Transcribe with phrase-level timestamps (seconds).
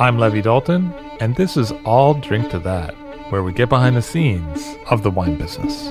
[0.00, 2.94] I'm Levi Dalton, and this is I'll Drink to That,
[3.30, 5.88] where we get behind the scenes of the wine business.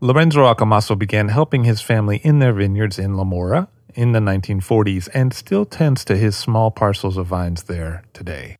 [0.00, 5.08] Lorenzo Accomasso began helping his family in their vineyards in La Morra in the 1940s
[5.14, 8.56] and still tends to his small parcels of vines there today,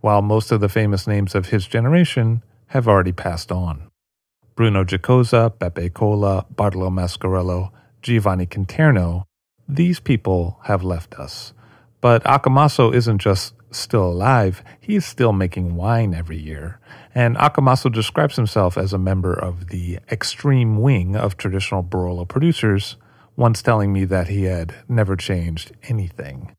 [0.00, 3.88] while most of the famous names of his generation have already passed on.
[4.54, 7.70] Bruno Giacosa, Beppe Colla, Bartolo Mascarello,
[8.02, 9.24] Giovanni Quinterno,
[9.68, 11.52] these people have left us.
[12.00, 16.80] But Accomasso isn't just still alive, he is still making wine every year.
[17.14, 22.96] And Accomasso describes himself as a member of the extreme wing of traditional Barolo producers
[23.38, 26.56] once telling me that he had never changed anything.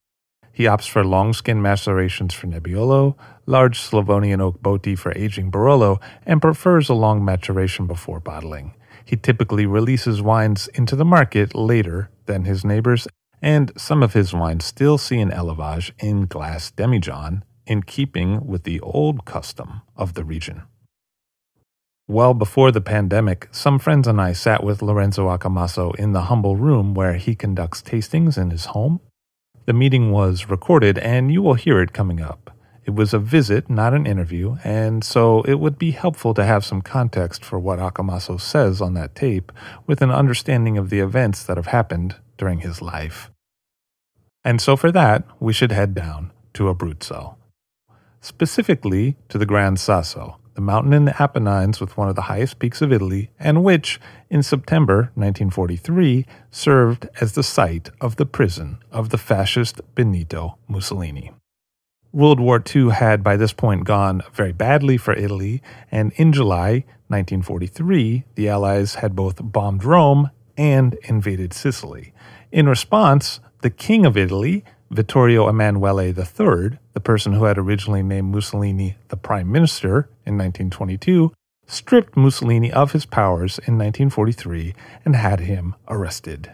[0.53, 6.01] He opts for long skin macerations for Nebbiolo, large Slavonian oak Botti for aging Barolo,
[6.25, 8.75] and prefers a long maturation before bottling.
[9.03, 13.09] He typically releases wines into the market later than his neighbors,
[13.41, 18.63] and some of his wines still see an élevage in glass demijohn, in keeping with
[18.63, 20.63] the old custom of the region.
[22.09, 26.55] Well before the pandemic, some friends and I sat with Lorenzo Accomasso in the humble
[26.55, 28.99] room where he conducts tastings in his home.
[29.67, 32.49] The meeting was recorded, and you will hear it coming up.
[32.83, 36.65] It was a visit, not an interview, and so it would be helpful to have
[36.65, 39.51] some context for what Accomasso says on that tape
[39.85, 43.29] with an understanding of the events that have happened during his life.
[44.43, 47.35] And so for that, we should head down to Abruzzo,
[48.19, 52.59] specifically to the Gran Sasso, the mountain in the Apennines with one of the highest
[52.59, 53.97] peaks of Italy, and which,
[54.29, 61.31] in September 1943, served as the site of the prison of the fascist Benito Mussolini.
[62.11, 66.83] World War II had by this point gone very badly for Italy, and in July
[67.07, 72.11] 1943, the Allies had both bombed Rome and invaded Sicily.
[72.51, 78.33] In response, the King of Italy, Vittorio Emanuele III, the person who had originally named
[78.33, 81.31] Mussolini the Prime Minister in 1922,
[81.67, 84.73] stripped Mussolini of his powers in 1943
[85.05, 86.53] and had him arrested.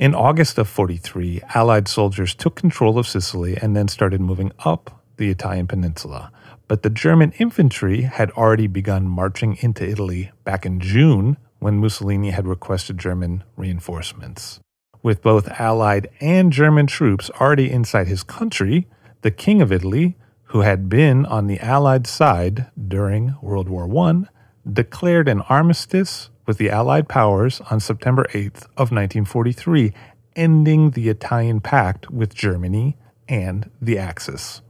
[0.00, 5.04] In August of 43, Allied soldiers took control of Sicily and then started moving up
[5.16, 6.32] the Italian peninsula.
[6.66, 12.30] But the German infantry had already begun marching into Italy back in June when Mussolini
[12.30, 14.58] had requested German reinforcements.
[15.02, 18.86] With both Allied and German troops already inside his country,
[19.22, 24.24] the King of Italy, who had been on the Allied side during World War I,
[24.70, 29.92] declared an armistice with the Allied powers on September 8th of 1943,
[30.36, 32.96] ending the Italian pact with Germany
[33.28, 34.60] and the Axis.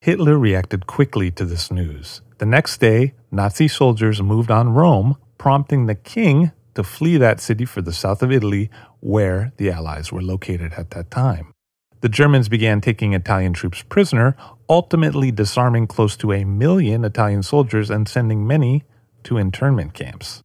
[0.00, 2.20] Hitler reacted quickly to this news.
[2.38, 7.64] The next day, Nazi soldiers moved on Rome, prompting the king to flee that city
[7.64, 8.68] for the south of Italy,
[9.04, 11.52] where the Allies were located at that time.
[12.00, 14.34] The Germans began taking Italian troops prisoner,
[14.68, 18.82] ultimately disarming close to a million Italian soldiers and sending many
[19.24, 20.42] to internment camps.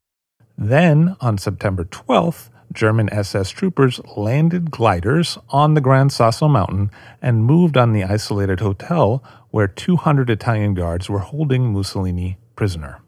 [0.57, 6.91] Then, on September 12th, German SS troopers landed gliders on the Gran Sasso mountain
[7.21, 13.01] and moved on the isolated hotel where 200 Italian guards were holding Mussolini prisoner.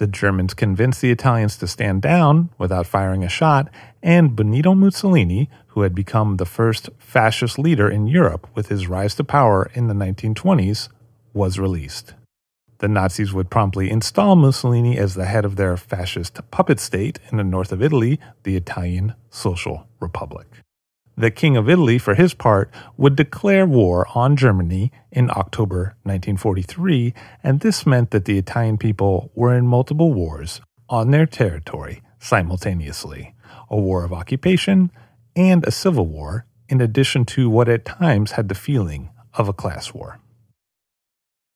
[0.00, 3.68] The Germans convinced the Italians to stand down without firing a shot,
[4.02, 9.14] and Benito Mussolini, who had become the first fascist leader in Europe with his rise
[9.16, 10.88] to power in the 1920s,
[11.32, 12.14] was released.
[12.78, 17.36] The Nazis would promptly install Mussolini as the head of their fascist puppet state in
[17.36, 20.46] the north of Italy, the Italian Social Republic.
[21.14, 27.12] The King of Italy, for his part, would declare war on Germany in October 1943,
[27.44, 33.34] and this meant that the Italian people were in multiple wars on their territory simultaneously
[33.70, 34.90] a war of occupation
[35.36, 39.52] and a civil war, in addition to what at times had the feeling of a
[39.52, 40.20] class war.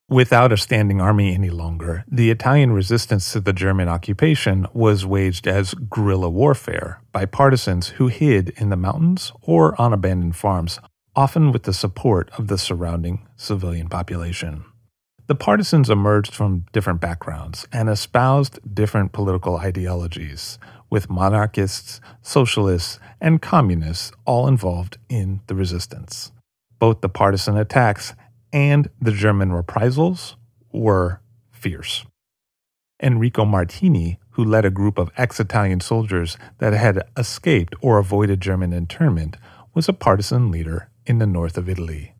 [0.08, 5.48] Without a standing army any longer, the Italian resistance to the German occupation was waged
[5.48, 10.78] as guerrilla warfare by partisans who hid in the mountains or on abandoned farms,
[11.16, 14.64] often with the support of the surrounding civilian population.
[15.26, 20.58] The partisans emerged from different backgrounds and espoused different political ideologies,
[20.94, 26.30] with monarchists, socialists, and communists all involved in the resistance.
[26.78, 28.14] Both the partisan attacks
[28.52, 30.36] and the German reprisals
[30.72, 31.20] were
[31.50, 32.06] fierce.
[33.02, 38.40] Enrico Martini, who led a group of ex Italian soldiers that had escaped or avoided
[38.40, 39.36] German internment,
[39.74, 42.13] was a partisan leader in the north of Italy.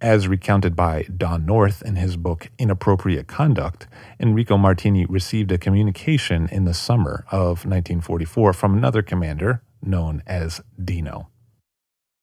[0.00, 3.86] As recounted by Don North in his book Inappropriate Conduct,
[4.18, 10.62] Enrico Martini received a communication in the summer of 1944 from another commander known as
[10.82, 11.28] Dino.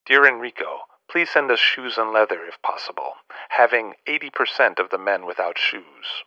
[0.07, 3.13] Dear Enrico, Please send us shoes and leather if possible,
[3.49, 6.23] having 80% of the men without shoes.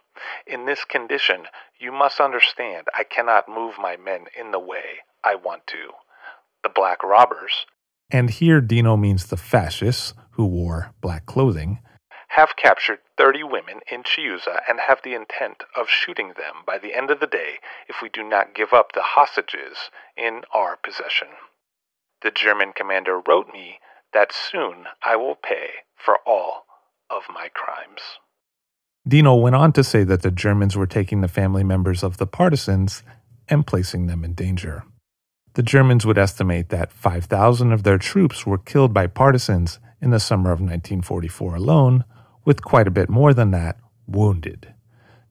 [0.47, 1.45] In this condition,
[1.79, 5.91] you must understand I cannot move my men in the way I want to.
[6.63, 7.67] The black robbers,
[8.11, 11.79] and here Dino means the fascists who wore black clothing,
[12.29, 16.95] have captured 30 women in Chiusa and have the intent of shooting them by the
[16.95, 17.57] end of the day
[17.91, 21.29] if we do not give up the hostages in our possession.
[22.23, 23.81] The German commander wrote me
[24.15, 26.65] that soon I will pay for all
[27.11, 28.01] of my crimes.
[29.07, 32.27] Dino went on to say that the Germans were taking the family members of the
[32.27, 33.03] partisans
[33.47, 34.85] and placing them in danger.
[35.53, 40.21] The Germans would estimate that 5,000 of their troops were killed by partisans in the
[40.21, 42.05] summer of 1944 alone,
[42.45, 44.75] with quite a bit more than that wounded.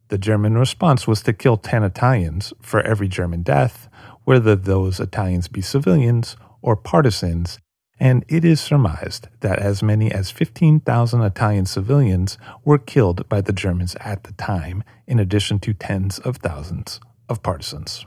[0.10, 3.90] The German response was to kill 10 Italians for every German death,
[4.24, 7.60] whether those Italians be civilians or partisans,
[8.00, 13.54] and it is surmised that as many as 15,000 Italian civilians were killed by the
[13.54, 18.06] Germans at the time, in addition to tens of thousands of partisans.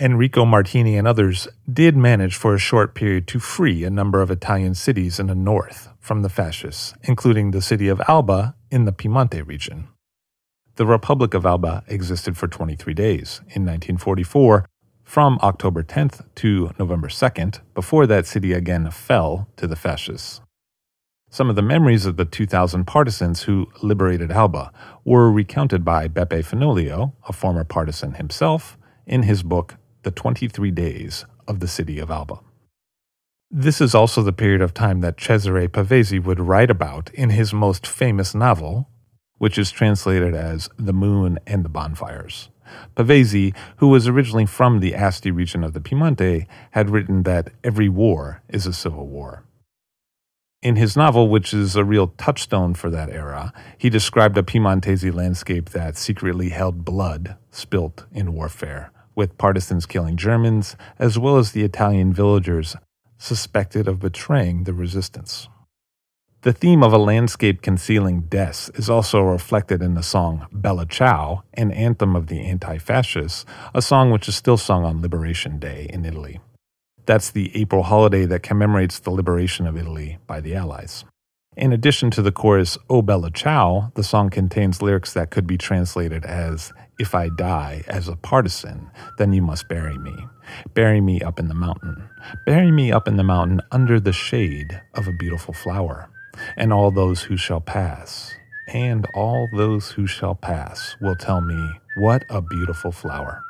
[0.00, 4.30] Enrico Martini and others did manage for a short period to free a number of
[4.30, 8.92] Italian cities in the north from the fascists, including the city of Alba in the
[8.92, 9.88] Piemonte region.
[10.76, 14.66] The Republic of Alba existed for 23 days in 1944
[15.02, 20.40] from October 10th to November 2nd, before that city again fell to the fascists.
[21.28, 24.70] Some of the memories of the 2,000 partisans who liberated Alba
[25.04, 29.74] were recounted by Beppe Fenoglio, a former partisan himself, in his book
[30.08, 32.40] The 23 Days of the City of Alba.
[33.50, 37.52] This is also the period of time that Cesare Pavese would write about in his
[37.52, 38.88] most famous novel,
[39.36, 42.48] which is translated as The Moon and the Bonfires.
[42.96, 47.90] Pavese, who was originally from the Asti region of the Piemonte, had written that every
[47.90, 49.44] war is a civil war.
[50.62, 55.04] In his novel, which is a real touchstone for that era, he described a Piemontese
[55.04, 61.50] landscape that secretly held blood spilt in warfare, with partisans killing Germans, as well as
[61.50, 62.76] the Italian villagers
[63.18, 65.48] suspected of betraying the resistance.
[66.42, 71.42] The theme of a landscape concealing deaths is also reflected in the song Bella Ciao,
[71.54, 75.90] an anthem of the anti fascists, a song which is still sung on Liberation Day
[75.92, 76.38] in Italy.
[77.04, 81.04] That's the April holiday that commemorates the liberation of Italy by the Allies.
[81.56, 85.58] In addition to the chorus O Bella Ciao, the song contains lyrics that could be
[85.58, 90.26] translated as If I die as a partisan, then you must bury me.
[90.74, 92.08] Bury me up in the mountain.
[92.44, 96.08] Bury me up in the mountain under the shade of a beautiful flower
[96.56, 98.34] and all those who shall pass,
[98.68, 103.42] and all those who shall pass will tell me, What a beautiful flower!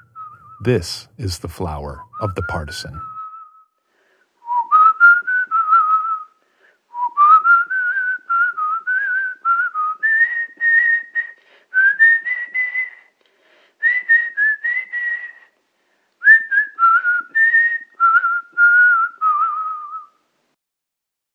[0.65, 3.01] This is the flower of the partisan.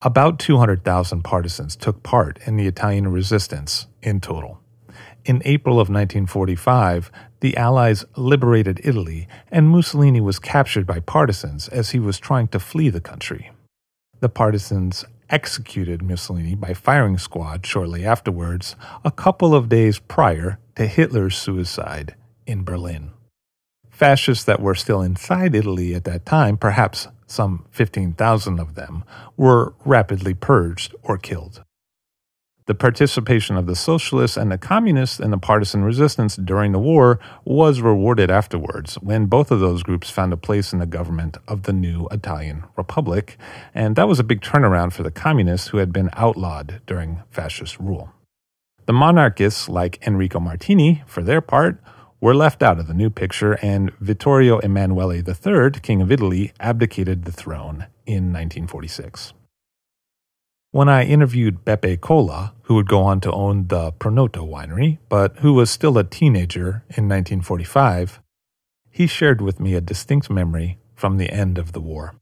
[0.06, 4.60] About 200,000 partisans took part in the Italian resistance in total.
[5.24, 11.92] In April of 1945, the Allies liberated Italy, and Mussolini was captured by partisans as
[11.92, 13.52] he was trying to flee the country.
[14.20, 20.86] The partisans executed Mussolini by firing squad shortly afterwards, a couple of days prior to
[20.86, 23.12] Hitler's suicide in Berlin.
[23.94, 29.04] Fascists that were still inside Italy at that time perhaps some 15,000 of them,
[29.36, 31.64] were rapidly purged or killed.
[32.66, 37.20] The participation of the socialists and the communists in the partisan resistance during the war
[37.44, 41.64] was rewarded afterwards when both of those groups found a place in the government of
[41.64, 43.38] the new Italian Republic,
[43.76, 47.78] and that was a big turnaround for the communists who had been outlawed during fascist
[47.80, 48.14] rule.
[48.86, 51.82] The monarchists, like Enrico Martini, for their part,
[52.24, 57.26] were left out of the new picture, and Vittorio Emanuele III, King of Italy, abdicated
[57.26, 59.34] the throne in 1946.
[60.72, 65.40] When I interviewed Beppe Colla, who would go on to own the Prunotto winery, but
[65.40, 68.22] who was still a teenager in 1945,
[68.90, 72.16] he shared with me a distinct memory from the end of the war.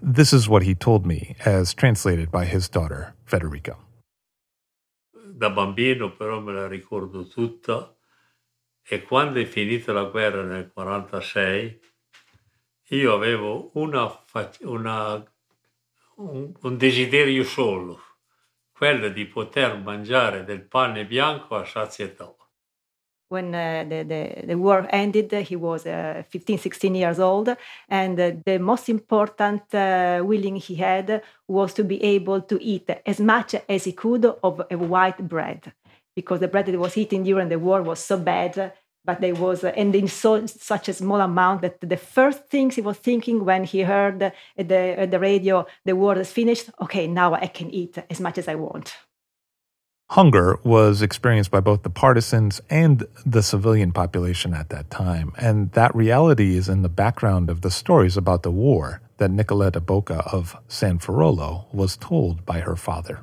[0.00, 3.74] This is what he told me, as translated by his daughter, Federica.
[5.36, 7.96] Da bambino però me la ricordo tutta
[8.82, 11.80] e quando è finita la guerra nel 1946
[12.90, 14.10] io avevo una,
[14.60, 15.24] una
[16.16, 18.00] un, un desiderio solo,
[18.72, 22.34] quello di poter mangiare del pane bianco a sazietà.
[23.28, 27.56] When uh, the, the, the, war ended, he was uh, 15, 16 years old,
[27.88, 32.90] and uh, the most important uh, willing he had was to be able to eat
[33.06, 35.72] as much as he could of a white bread,
[36.14, 38.72] because the bread that was eaten during the war was so bad
[39.04, 42.82] but there was and in so such a small amount that the first things he
[42.82, 47.06] was thinking when he heard at the, at the radio the war is finished okay
[47.06, 48.94] now i can eat as much as i want
[50.10, 55.70] Hunger was experienced by both the partisans and the civilian population at that time, and
[55.70, 60.26] that reality is in the background of the stories about the war that Nicoletta Bocca
[60.32, 63.20] of San Fereolo was told by her father.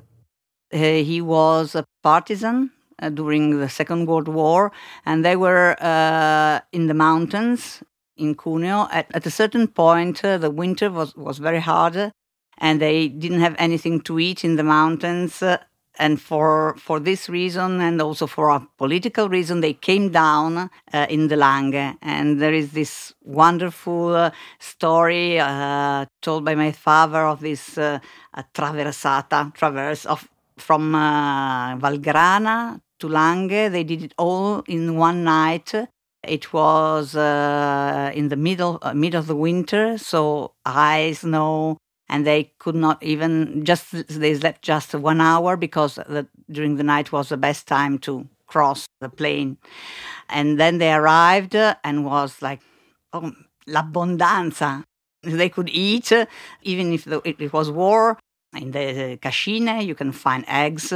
[0.73, 4.71] Uh, he was a partisan uh, during the Second World War,
[5.05, 7.83] and they were uh, in the mountains
[8.15, 8.87] in Cuneo.
[8.91, 12.11] At, at a certain point, uh, the winter was, was very hard,
[12.57, 15.43] and they didn't have anything to eat in the mountains.
[15.43, 15.57] Uh,
[15.99, 21.07] and for for this reason, and also for a political reason, they came down uh,
[21.09, 21.97] in the Langhe.
[22.03, 25.37] And there is this wonderful uh, story
[26.21, 27.79] told by my father of this
[28.53, 30.27] traversata, traverse of
[30.57, 30.93] from
[31.81, 33.71] Valgrana to Langhe.
[33.71, 35.73] They did it all in one night.
[36.23, 41.77] It was uh, in the middle uh, mid of the winter, so high snow,
[42.09, 46.83] and they could not even just they slept just one hour because the, during the
[46.83, 49.57] night was the best time to cross the plain.
[50.29, 52.61] And then they arrived and was like,
[53.13, 53.33] oh,
[53.67, 54.83] l'abbondanza.
[55.23, 56.11] They could eat,
[56.61, 58.17] even if the, it, it was war.
[58.55, 60.93] In the cascine, you can find eggs,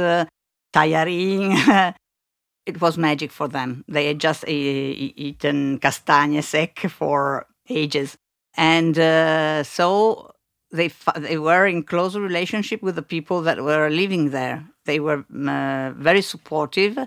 [0.72, 1.94] tajarin.
[2.66, 3.84] it was magic for them.
[3.88, 8.16] They had just eaten castagne sec for ages.
[8.56, 10.32] And uh, so
[10.70, 14.66] they, they were in close relationship with the people that were living there.
[14.84, 16.98] They were uh, very supportive.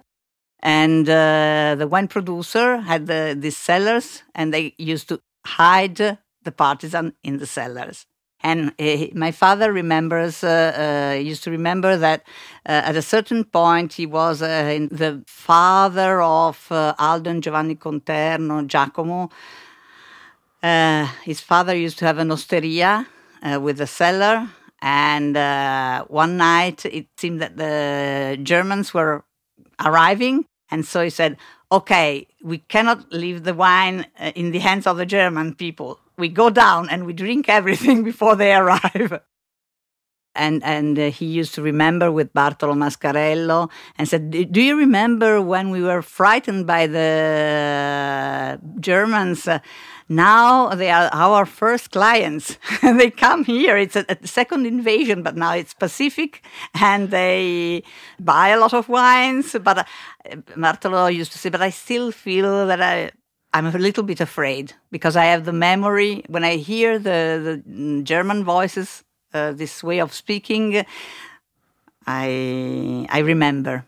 [0.60, 6.52] And uh, the wine producer had the, these cellars, and they used to hide the
[6.52, 8.06] partisan in the cellars.
[8.42, 12.22] And uh, my father remembers, uh, uh, used to remember that
[12.66, 18.68] uh, at a certain point he was uh, the father of uh, Aldo Giovanni Conterno,
[18.68, 19.30] Giacomo.
[20.62, 23.08] his father used to have an osteria
[23.62, 24.50] with a cellar,
[24.82, 25.36] and
[26.10, 29.24] one night it seemed that the Germans were
[29.84, 31.38] arriving, and so he said,
[31.72, 36.50] "Okay, we cannot leave the wine in the hands of the German people." We go
[36.50, 39.22] down and we drink everything before they arrive.
[40.38, 45.42] And and uh, he used to remember with Bartolo Mascarello and said, "Do you remember
[45.42, 49.48] when we were frightened by the Germans?"
[50.08, 52.58] Now they are our first clients.
[52.82, 53.76] they come here.
[53.76, 56.44] It's a, a, second invasion, but now it's Pacific,
[56.76, 57.82] and they
[58.20, 59.56] buy a lot of wines.
[59.64, 63.12] But uh, Bartolo used to say, "But I still feel that I."
[63.56, 68.02] I'm a little bit afraid because I have the memory when I hear the, the
[68.04, 70.86] German voices, uh, this way of speaking,
[72.06, 73.86] I, I remember.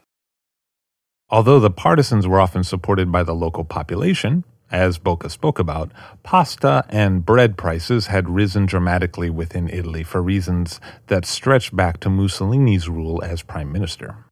[1.30, 5.92] Although the partisans were often supported by the local population, as Bocca spoke about,
[6.24, 12.10] pasta and bread prices had risen dramatically within Italy for reasons that stretched back to
[12.10, 14.27] Mussolini's rule as prime minister.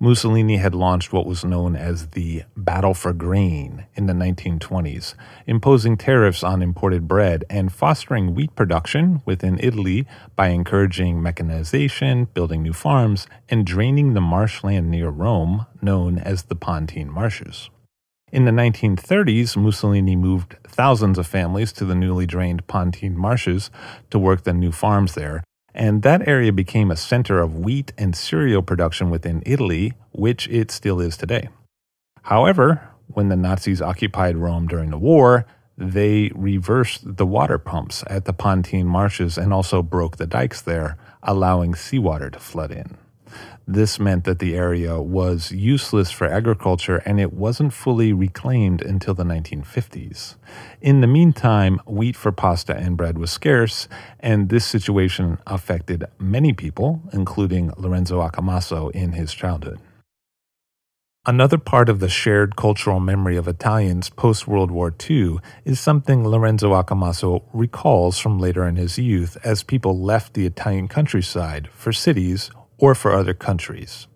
[0.00, 5.14] Mussolini had launched what was known as the Battle for Grain in the 1920s,
[5.44, 12.62] imposing tariffs on imported bread and fostering wheat production within Italy by encouraging mechanization, building
[12.62, 17.68] new farms, and draining the marshland near Rome, known as the Pontine Marshes.
[18.30, 23.70] In the 1930s, Mussolini moved thousands of families to the newly drained Pontine marshes
[24.10, 25.42] to work the new farms there,
[25.78, 30.70] and that area became a center of wheat and cereal production within Italy, which it
[30.72, 31.48] still is today.
[32.22, 35.46] However, when the Nazis occupied Rome during the war,
[35.78, 40.98] they reversed the water pumps at the Pontine marshes and also broke the dikes there,
[41.22, 42.98] allowing seawater to flood in.
[43.70, 49.12] This meant that the area was useless for agriculture and it wasn't fully reclaimed until
[49.12, 50.36] the 1950s.
[50.80, 53.86] In the meantime, wheat for pasta and bread was scarce,
[54.20, 59.78] and this situation affected many people, including Lorenzo Accomasso in his childhood.
[61.26, 66.26] Another part of the shared cultural memory of Italians post World War II is something
[66.26, 71.92] Lorenzo Accomasso recalls from later in his youth as people left the Italian countryside for
[71.92, 74.06] cities or for other countries.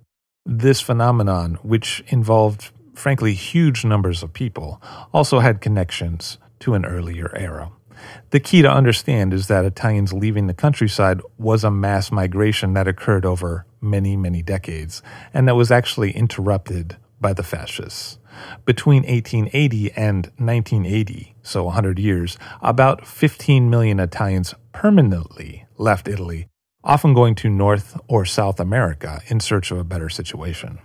[0.46, 4.80] This phenomenon, which involved frankly huge numbers of people,
[5.12, 7.70] also had connections to an earlier era.
[8.30, 12.88] The key to understand is that Italians leaving the countryside was a mass migration that
[12.88, 15.02] occurred over many, many decades,
[15.32, 18.18] and that was actually interrupted by the fascists.
[18.64, 26.48] Between 1880 and 1980, so 100 years, about 15 million Italians permanently left Italy
[26.84, 30.78] often going to North or South America in search of a better situation.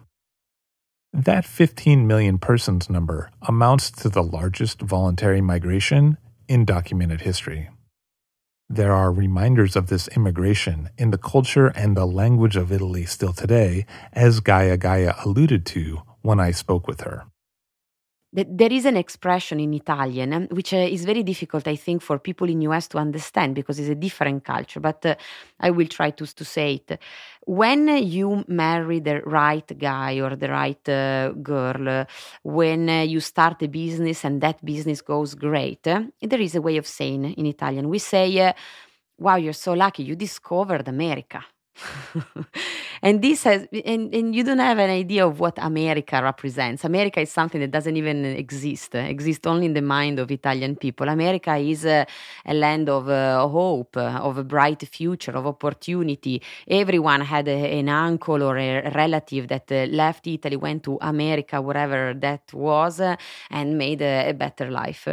[1.14, 7.70] That 15 million persons number amounts to the largest voluntary migration in documented history.
[8.70, 13.34] There are reminders of this immigration in the culture and the language of Italy still
[13.34, 17.24] today, as Gaia Gaja alluded to when I spoke with her
[18.46, 22.48] there is an expression in Italian which uh, is very difficult, I think, for people
[22.48, 24.80] in US to understand because it's a different culture.
[24.80, 25.16] But uh,
[25.60, 27.00] I will try to to say it.
[27.46, 32.06] When you marry the right guy or the right uh, girl, uh,
[32.44, 36.78] when uh, you start a business and that business goes great, there is a way
[36.78, 37.90] of saying in Italian.
[37.90, 38.54] We say,
[39.18, 40.04] "Wow, you're so lucky!
[40.04, 41.44] You discovered America."
[43.02, 46.84] and this has and, and you don't have an idea of what america represents.
[46.84, 50.76] America is something that doesn't even exist uh, exists only in the mind of italian
[50.76, 51.08] people.
[51.08, 52.06] America is a
[52.48, 56.42] land of uh, hope uh, of a bright future of opportunity.
[56.68, 61.62] Everyone had a, an uncle or a relative that uh, left italy went to america
[61.62, 63.16] wherever that was uh,
[63.50, 65.08] and made a, a better life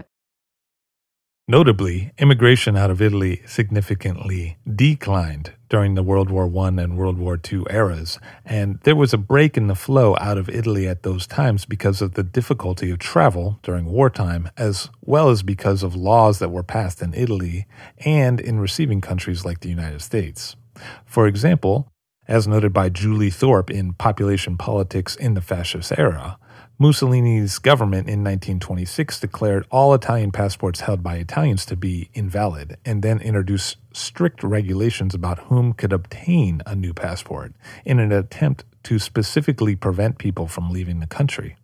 [1.46, 7.38] Notably, immigration out of Italy significantly declined during the World War I and World War
[7.38, 11.26] II eras, and there was a break in the flow out of Italy at those
[11.26, 16.38] times because of the difficulty of travel during wartime, as well as because of laws
[16.38, 17.66] that were passed in Italy
[17.98, 20.56] and in receiving countries like the United States.
[21.04, 21.88] For example,
[22.26, 26.38] as noted by Julie Thorpe in Population Politics in the Fascist Era,
[26.76, 33.00] Mussolini's government in 1926 declared all Italian passports held by Italians to be invalid and
[33.00, 37.52] then introduced strict regulations about whom could obtain a new passport
[37.84, 41.54] in an attempt to specifically prevent people from leaving the country.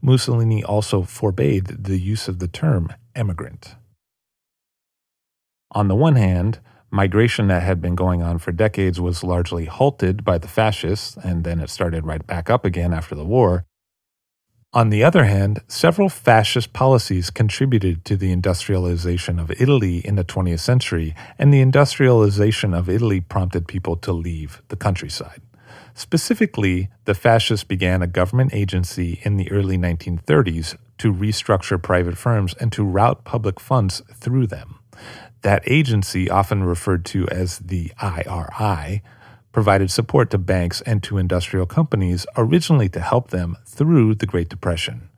[0.00, 3.74] Mussolini also forbade the use of the term emigrant.
[5.72, 6.60] On the one hand,
[6.92, 11.42] migration that had been going on for decades was largely halted by the fascists, and
[11.42, 13.66] then it started right back up again after the war.
[14.74, 20.24] On the other hand, several fascist policies contributed to the industrialization of Italy in the
[20.24, 25.40] 20th century, and the industrialization of Italy prompted people to leave the countryside.
[25.94, 32.52] Specifically, the fascists began a government agency in the early 1930s to restructure private firms
[32.54, 34.80] and to route public funds through them.
[35.42, 39.02] That agency, often referred to as the IRI,
[39.54, 44.50] provided support to banks and to industrial companies, originally to help them through the Great
[44.50, 45.08] Depression.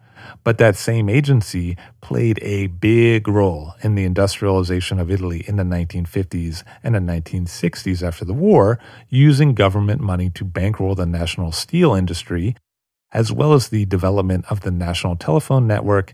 [0.44, 5.62] But that same agency played a big role in the industrialization of Italy in the
[5.62, 11.94] 1950s and the 1960s after the war, using government money to bankroll the national steel
[11.94, 12.54] industry,
[13.12, 16.12] as well as the development of the national telephone network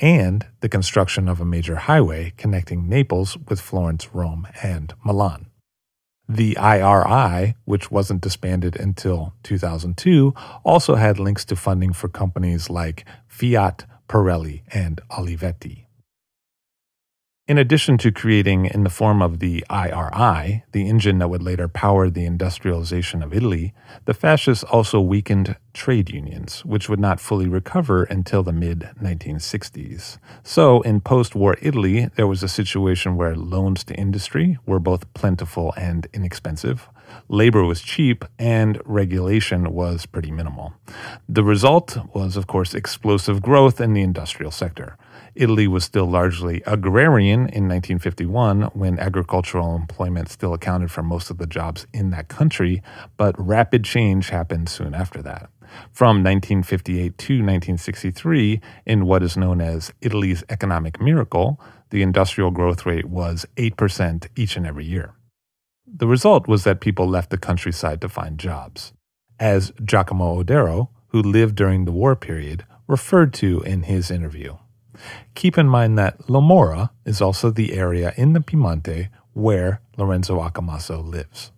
[0.00, 5.49] and the construction of a major highway connecting Naples with Florence, Rome, and Milan.
[6.32, 13.04] The IRI, which wasn't disbanded until 2002, also had links to funding for companies like
[13.26, 15.86] Fiat, Pirelli, and Olivetti.
[17.50, 21.66] In addition to creating, in the form of the IRI, the engine that would later
[21.66, 27.48] power the industrialization of Italy, the fascists also weakened trade unions, which would not fully
[27.48, 30.18] recover until the mid 1960s.
[30.44, 35.12] So, in post war Italy, there was a situation where loans to industry were both
[35.14, 36.88] plentiful and inexpensive.
[37.28, 40.74] Labor was cheap and regulation was pretty minimal.
[41.28, 44.96] The result was, of course, explosive growth in the industrial sector.
[45.34, 51.38] Italy was still largely agrarian in 1951 when agricultural employment still accounted for most of
[51.38, 52.82] the jobs in that country,
[53.16, 55.50] but rapid change happened soon after that.
[55.92, 62.86] From 1958 to 1963, in what is known as Italy's economic miracle, the industrial growth
[62.86, 65.14] rate was 8% each and every year.
[65.86, 68.92] The result was that people left the countryside to find jobs.
[69.38, 74.56] As Giacomo Oddero, who lived during the war period, referred to in his interview.
[75.34, 80.40] Keep in mind that La Morra is also the area in the Piemonte where Lorenzo
[80.40, 81.52] Accomasso lives.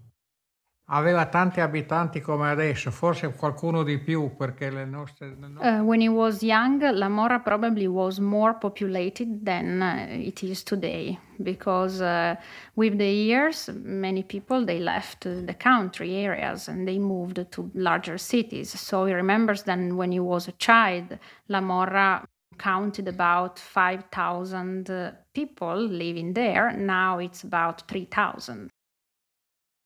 [0.94, 5.34] Aveva tanti abitanti come adesso, forse qualcuno di più perché le nostre...
[5.58, 10.62] Uh, when he was young, La Morra probably was more populated than uh, it is
[10.62, 12.34] today because uh,
[12.74, 18.18] with the years many people they left the country areas and they moved to larger
[18.18, 18.78] cities.
[18.78, 21.18] So he remembers that when he was a child,
[21.48, 22.22] La Morra
[22.62, 26.72] counted about 5,000 uh, people living there.
[26.72, 28.70] Now it's about 3,000.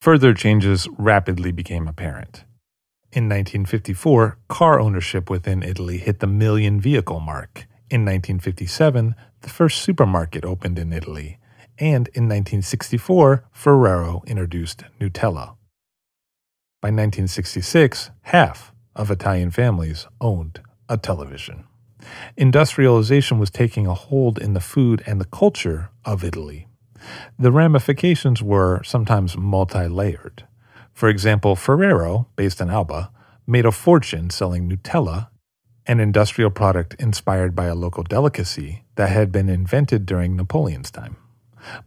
[0.02, 2.44] Further changes rapidly became apparent.
[3.12, 7.66] In 1954, car ownership within Italy hit the million vehicle mark.
[7.88, 11.38] In 1957, the first supermarket opened in Italy.
[11.78, 15.56] And in 1964, Ferrero introduced Nutella.
[16.82, 21.65] By 1966, half of Italian families owned a television.
[22.36, 26.66] Industrialization was taking a hold in the food and the culture of Italy.
[27.38, 30.46] The ramifications were sometimes multi layered.
[30.92, 33.10] For example, Ferrero, based in Alba,
[33.46, 35.28] made a fortune selling Nutella,
[35.86, 41.16] an industrial product inspired by a local delicacy that had been invented during Napoleon's time.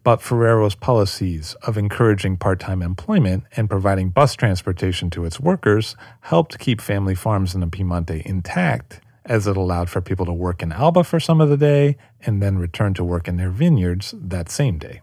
[0.04, 5.96] But Ferrero's policies of encouraging part time employment and providing bus transportation to its workers
[6.22, 10.62] helped keep family farms in the Piemonte intact, as it allowed for people to work
[10.62, 14.14] in Alba for some of the day and then return to work in their vineyards
[14.18, 15.02] that same day.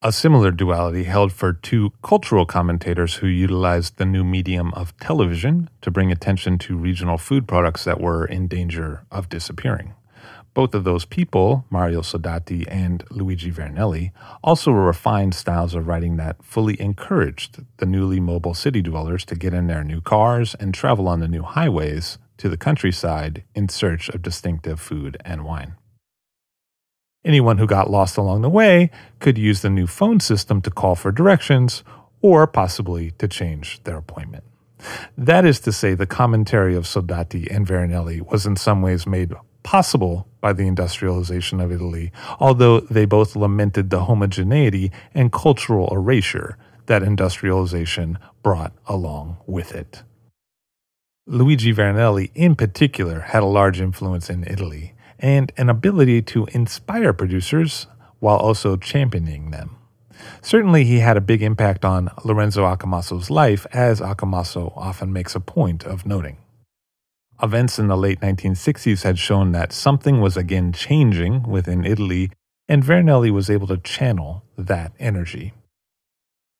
[0.00, 5.68] A similar duality held for two cultural commentators who utilized the new medium of television
[5.80, 9.94] to bring attention to regional food products that were in danger of disappearing.
[10.58, 14.10] Both of those people, Mario Soldati and Luigi Veronelli,
[14.42, 19.54] also refined styles of writing that fully encouraged the newly mobile city dwellers to get
[19.54, 24.08] in their new cars and travel on the new highways to the countryside in search
[24.08, 25.76] of distinctive food and wine.
[27.24, 28.90] Anyone who got lost along the way
[29.20, 31.84] could use the new phone system to call for directions
[32.20, 34.42] or possibly to change their appointment.
[35.16, 39.32] That is to say, the commentary of Soldati and Veronelli was in some ways made
[39.68, 46.56] possible by the industrialization of Italy, although they both lamented the homogeneity and cultural erasure
[46.86, 50.02] that industrialization brought along with it.
[51.26, 57.12] Luigi Veronelli, in particular, had a large influence in Italy and an ability to inspire
[57.12, 57.88] producers
[58.20, 59.76] while also championing them.
[60.40, 65.40] Certainly, he had a big impact on Lorenzo Accomasso's life, as Accomasso often makes a
[65.40, 66.38] point of noting.
[67.40, 72.32] Events in the late 1960s had shown that something was again changing within Italy,
[72.68, 75.52] and Veronelli was able to channel that energy.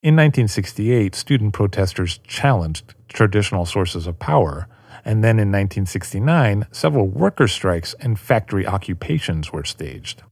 [0.04, 4.68] In 1968, student protesters challenged traditional sources of power,
[5.04, 10.22] and then in 1969, several worker strikes and factory occupations were staged.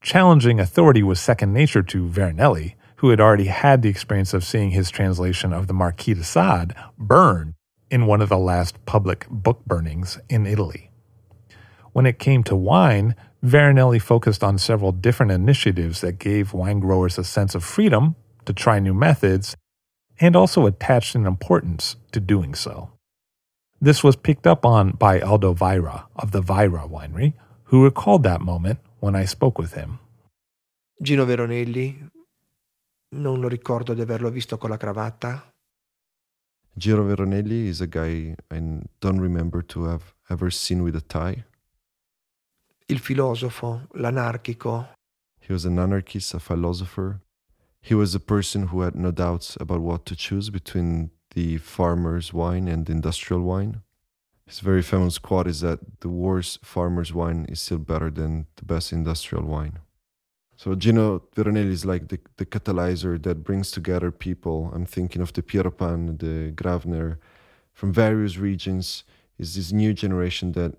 [0.00, 4.70] Challenging authority was second nature to Veronelli, who had already had the experience of seeing
[4.70, 7.52] his translation of the Marquis de Sade burned
[7.92, 10.90] in one of the last public book burnings in Italy.
[11.92, 17.18] When it came to wine, Veronelli focused on several different initiatives that gave wine growers
[17.18, 19.54] a sense of freedom to try new methods
[20.18, 22.88] and also attached an importance to doing so.
[23.78, 28.40] This was picked up on by Aldo Vaira of the Vajra Winery, who recalled that
[28.40, 29.98] moment when I spoke with him.
[30.98, 32.08] Gino Veronelli,
[33.16, 35.51] non lo ricordo di averlo visto con la cravatta.
[36.76, 38.58] Gino Veronelli is a guy I
[39.00, 41.44] don't remember to have ever seen with a tie.
[42.88, 44.88] Il filosofo, l'anarchico.
[45.38, 47.20] He was an anarchist, a philosopher.
[47.82, 52.32] He was a person who had no doubts about what to choose between the farmer's
[52.32, 53.82] wine and the industrial wine.
[54.46, 58.64] His very famous quote is that the worst farmer's wine is still better than the
[58.64, 59.78] best industrial wine.
[60.62, 64.70] So Gino Veronelli is like the, the catalyzer that brings together people.
[64.72, 67.16] I'm thinking of the Pieropan, the Gravner,
[67.72, 69.02] from various regions.
[69.40, 70.76] Is this new generation that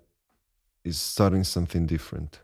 [0.84, 2.40] is starting something different.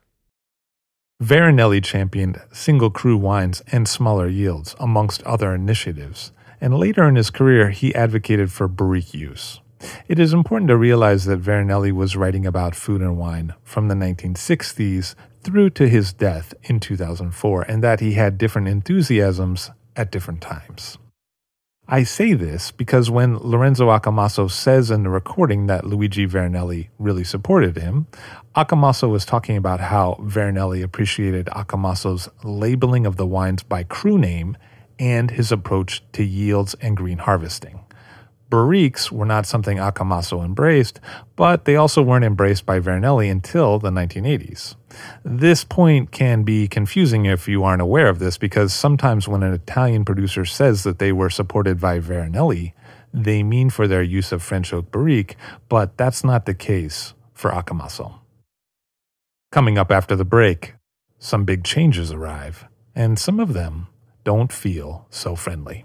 [1.23, 7.31] Veronelli championed single cru wines and smaller yields, amongst other initiatives, and later in his
[7.31, 9.61] career he advocated for barrique use.
[10.09, 13.95] It is important to realize that Veronelli was writing about food and wine from the
[13.95, 20.41] 1960s through to his death in 2004, and that he had different enthusiasms at different
[20.41, 20.99] times.
[21.93, 27.25] I say this because when Lorenzo Accomasso says in the recording that Luigi Veronelli really
[27.25, 28.07] supported him,
[28.55, 34.57] Accomasso was talking about how Veronelli appreciated Accomasso's labeling of the wines by cru name
[35.01, 37.81] and his approach to yields and green harvesting.
[38.51, 41.01] Barriques were not something Accomasso embraced,
[41.37, 44.75] but they also weren't embraced by Veronelli until the 1980s.
[45.25, 49.55] This point can be confusing if you aren't aware of this because sometimes when an
[49.55, 52.73] Italian producer says that they were supported by Veronelli,
[53.15, 55.37] they mean for their use of French oak barrique,
[55.69, 58.19] but that's not the case for Accomasso.
[59.53, 60.75] Coming up after the break,
[61.19, 63.89] some big changes arrive, and some of them
[64.25, 65.85] don't feel so friendly.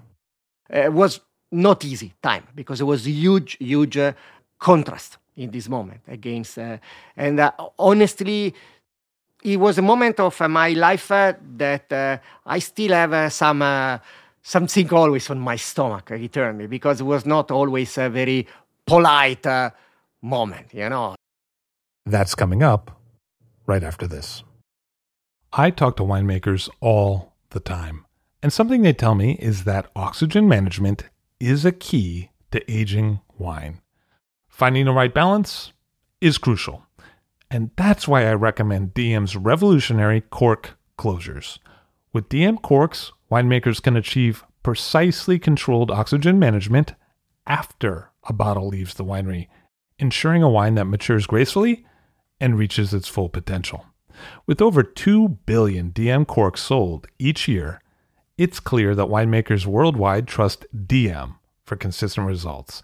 [0.69, 1.21] It was
[1.55, 4.13] not easy time because it was a huge, huge uh,
[4.59, 6.57] contrast in this moment against.
[6.57, 6.77] Uh,
[7.15, 8.53] and uh, honestly,
[9.43, 13.99] it was a moment of uh, my life uh, that uh, I still have some
[14.41, 18.47] something always on my stomach eternally because it was not always a very
[18.85, 19.45] polite
[20.21, 21.15] moment, you know.
[22.05, 22.91] That's coming up
[23.65, 24.43] right after this.
[25.53, 28.05] I talk to winemakers all the time,
[28.43, 31.05] and something they tell me is that oxygen management
[31.39, 33.81] is a key to aging wine.
[34.47, 35.73] Finding the right balance
[36.21, 36.83] is crucial.
[37.51, 41.59] And that's why I recommend Diam's revolutionary cork closures.
[42.13, 46.95] With Diam corks, winemakers can achieve precisely controlled oxygen management
[47.45, 49.47] after a bottle leaves the winery,
[49.99, 51.85] ensuring a wine that matures gracefully
[52.39, 53.85] and reaches its full potential.
[54.47, 57.81] With over 2 billion Diam corks sold each year,
[58.37, 62.83] it's clear that winemakers worldwide trust Diam for consistent results.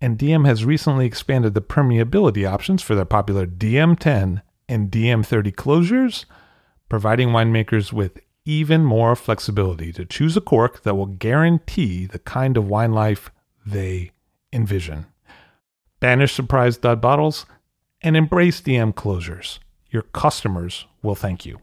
[0.00, 5.24] And Diam has recently expanded the permeability options for their popular Diam 10 and Diam
[5.24, 6.24] 30 closures,
[6.88, 12.56] providing winemakers with even more flexibility to choose a cork that will guarantee the kind
[12.56, 13.30] of wine life
[13.64, 14.10] they
[14.52, 15.06] envision.
[16.00, 17.46] Banish surprise dud bottles
[18.02, 19.60] and embrace Diam closures.
[19.90, 21.60] Your customers will thank you.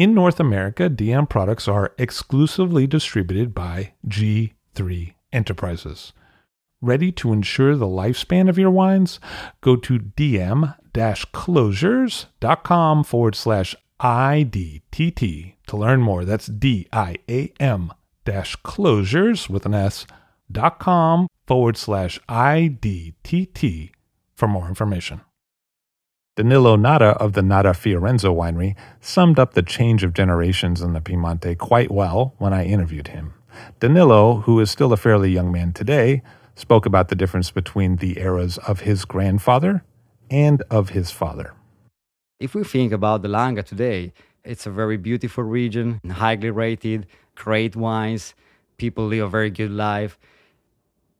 [0.00, 6.14] In North America, Diam products are exclusively distributed by G3 Enterprises.
[6.80, 9.20] Ready to ensure the lifespan of your wines?
[9.60, 16.24] Go to diam closures.com forward slash IDTT to learn more.
[16.24, 17.92] That's D I A M
[18.24, 20.06] dash closures with an S
[20.50, 23.90] dot com forward slash IDTT
[24.34, 25.20] for more information.
[26.40, 31.00] Danilo Nada of the Nada Fiorenzo winery summed up the change of generations in the
[31.02, 33.34] Piemonte quite well when I interviewed him.
[33.78, 36.22] Danilo, who is still a fairly young man today,
[36.54, 39.84] spoke about the difference between the eras of his grandfather
[40.30, 41.52] and of his father.
[42.38, 47.76] If we think about the Langa today, it's a very beautiful region, highly rated, great
[47.76, 48.34] wines,
[48.78, 50.18] people live a very good life.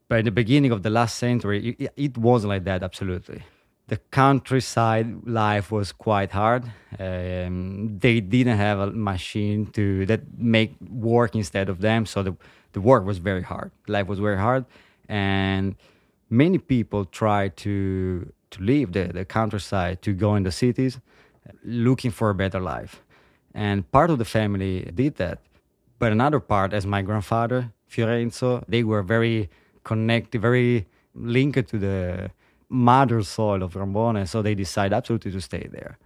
[0.09, 3.43] But in the beginning of the last century, it, it wasn't like that, absolutely
[3.91, 6.63] the countryside life was quite hard.
[6.97, 12.33] Um, they didn't have a machine to that make work instead of them, so the
[12.71, 13.69] the work was very hard.
[13.89, 14.63] Life was very hard,
[15.09, 15.75] and
[16.29, 21.01] many people tried to to leave the, the countryside to go in the cities,
[21.65, 23.01] looking for a better life.
[23.53, 25.39] And part of the family did that,
[25.99, 29.49] but another part, as my grandfather Fiorenzo, they were very
[29.83, 32.31] connected, very linked to the
[32.71, 35.97] mother soil of Rombone, so they decide absolutely to stay there.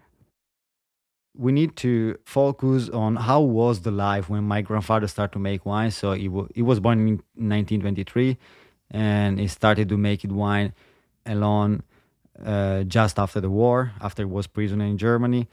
[1.38, 5.66] We need to focus on how was the life when my grandfather started to make
[5.66, 5.92] wine.
[5.92, 8.38] So he, w- he was born in 1923,
[8.92, 10.74] and he started to make wine
[11.26, 11.84] alone
[12.44, 15.48] uh, just after the war, after he was prisoner in Germany.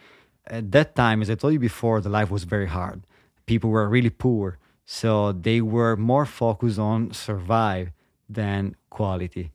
[0.46, 3.02] At that time, as I told you before, the life was very hard.
[3.46, 7.90] People were really poor, so they were more focused on survive
[8.28, 9.50] than quality.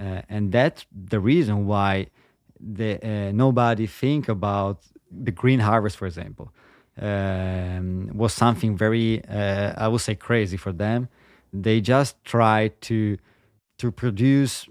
[0.00, 2.06] Uh, and that's the reason why
[2.58, 6.52] the, uh, nobody think about the green harvest, for example,
[7.00, 11.08] um, was something very, uh, I would say, crazy for them.
[11.52, 13.18] They just try to
[13.78, 14.66] to produce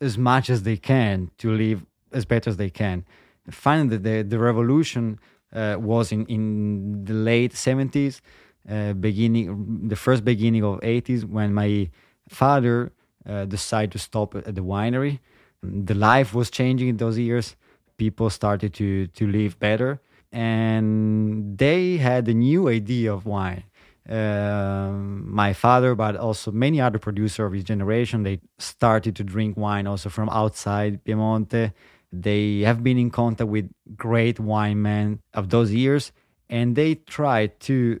[0.00, 3.04] as much as they can to live as better as they can.
[3.50, 5.18] Finally, the the revolution
[5.52, 8.22] uh, was in in the late seventies,
[8.68, 11.90] uh, beginning the first beginning of eighties when my
[12.28, 12.92] father
[13.28, 15.20] uh, decided to stop at the winery.
[15.62, 17.56] The life was changing in those years.
[17.96, 20.00] People started to to live better.
[20.32, 23.64] and they had a new idea of wine.
[24.08, 29.56] Um, my father, but also many other producers of his generation, they started to drink
[29.56, 31.72] wine also from outside Piemonte.
[32.12, 36.12] They have been in contact with great wine men of those years,
[36.48, 38.00] and they tried to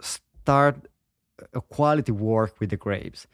[0.00, 0.88] start
[1.52, 3.26] a quality work with the grapes.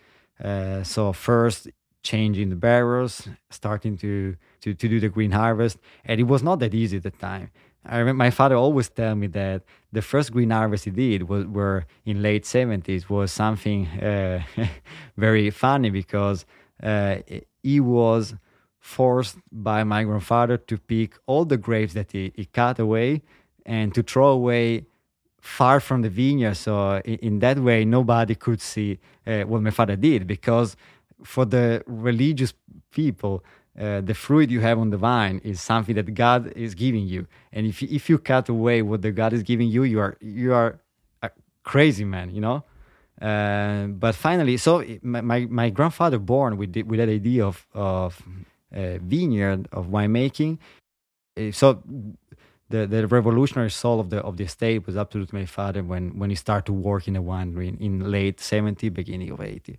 [0.43, 1.69] Uh, so first
[2.03, 6.59] changing the barrels, starting to, to to do the green harvest, and it was not
[6.61, 7.51] that easy at the time.
[7.85, 11.47] I remember my father always tell me that the first green harvest he did was
[11.47, 14.43] were in late seventies was something uh,
[15.17, 16.45] very funny because
[16.83, 17.17] uh,
[17.63, 18.35] he was
[18.79, 23.23] forced by my grandfather to pick all the grapes that he, he cut away
[23.67, 24.87] and to throw away
[25.41, 26.55] far from the vineyard.
[26.57, 30.77] So in, that way, nobody could see uh, what my father did because
[31.25, 32.53] for the religious
[32.91, 33.45] people,
[33.79, 37.27] uh, the fruit you have on the vine is something that God is giving you.
[37.53, 40.53] And if if you cut away what the God is giving you, you are you
[40.53, 40.81] are
[41.23, 41.31] a
[41.63, 42.65] crazy man, you know.
[43.21, 47.67] Uh, but finally, so my, my, my grandfather born with the, with that idea of
[47.75, 48.23] of
[48.75, 50.59] uh, vineyard of winemaking.
[51.37, 51.83] Uh, so
[52.71, 56.31] the, the revolutionary soul of the of the estate was absolutely my father when when
[56.31, 59.79] he started to work in the winery in, in late 70, beginning of 80.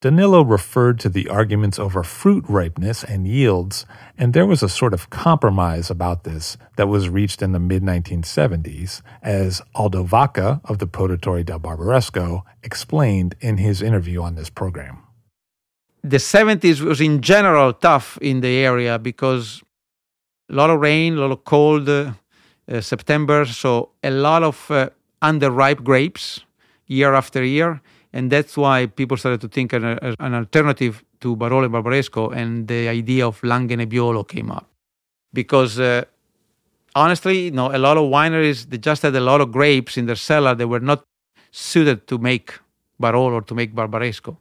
[0.00, 3.84] Danilo referred to the arguments over fruit ripeness and yields,
[4.16, 7.82] and there was a sort of compromise about this that was reached in the mid
[7.82, 14.48] 1970s, as Aldo Vaira of the Produttori del Barbaresco explained in his interview on this
[14.48, 15.02] program.
[16.02, 19.62] The 70s was in general tough in the area because
[20.50, 22.12] a lot of rain, a lot of cold uh,
[22.70, 24.90] uh, September, so a lot of uh,
[25.22, 26.40] underripe grapes
[26.86, 27.80] year after year
[28.12, 32.66] and that's why people started to think an, an alternative to Barolo and Barbaresco, and
[32.66, 34.66] the idea of Langhe Nebbiolo came up.
[35.32, 36.04] Because uh,
[36.94, 40.06] honestly, you know, a lot of wineries they just had a lot of grapes in
[40.06, 41.04] their cellar that were not
[41.52, 42.58] suited to make
[43.00, 44.36] Barolo or to make Barbaresco.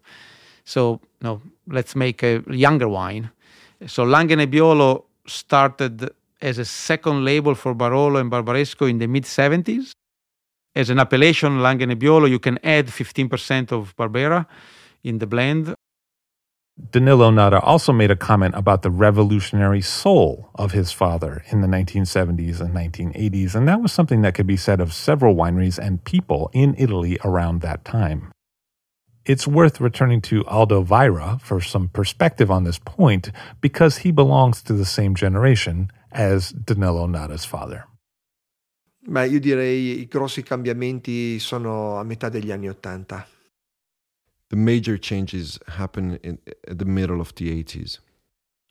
[0.66, 3.30] So, you know, let's make a younger wine.
[3.86, 6.10] So Langhe Nebbiolo started
[6.42, 9.94] as a second label for Barolo and Barbaresco in the mid 70s
[10.76, 14.46] as an appellation, Langhe Nebbiolo, you can add 15% of Barbera
[15.04, 15.74] in the blend.
[16.92, 21.68] Danilo Nada also made a comment about the revolutionary soul of his father in the
[21.68, 26.02] 1970s and 1980s, and that was something that could be said of several wineries and
[26.06, 28.32] people in Italy around that time.
[29.30, 34.64] It's worth returning to Aldo Vaira for some perspective on this point because he belongs
[34.64, 37.86] to the same generation as Danilo Nada's father.
[39.06, 43.28] Ma io direi i grossi cambiamenti sono a metà degli anni Ottanta.
[44.48, 48.00] The major changes happen in, at the middle of the 80s.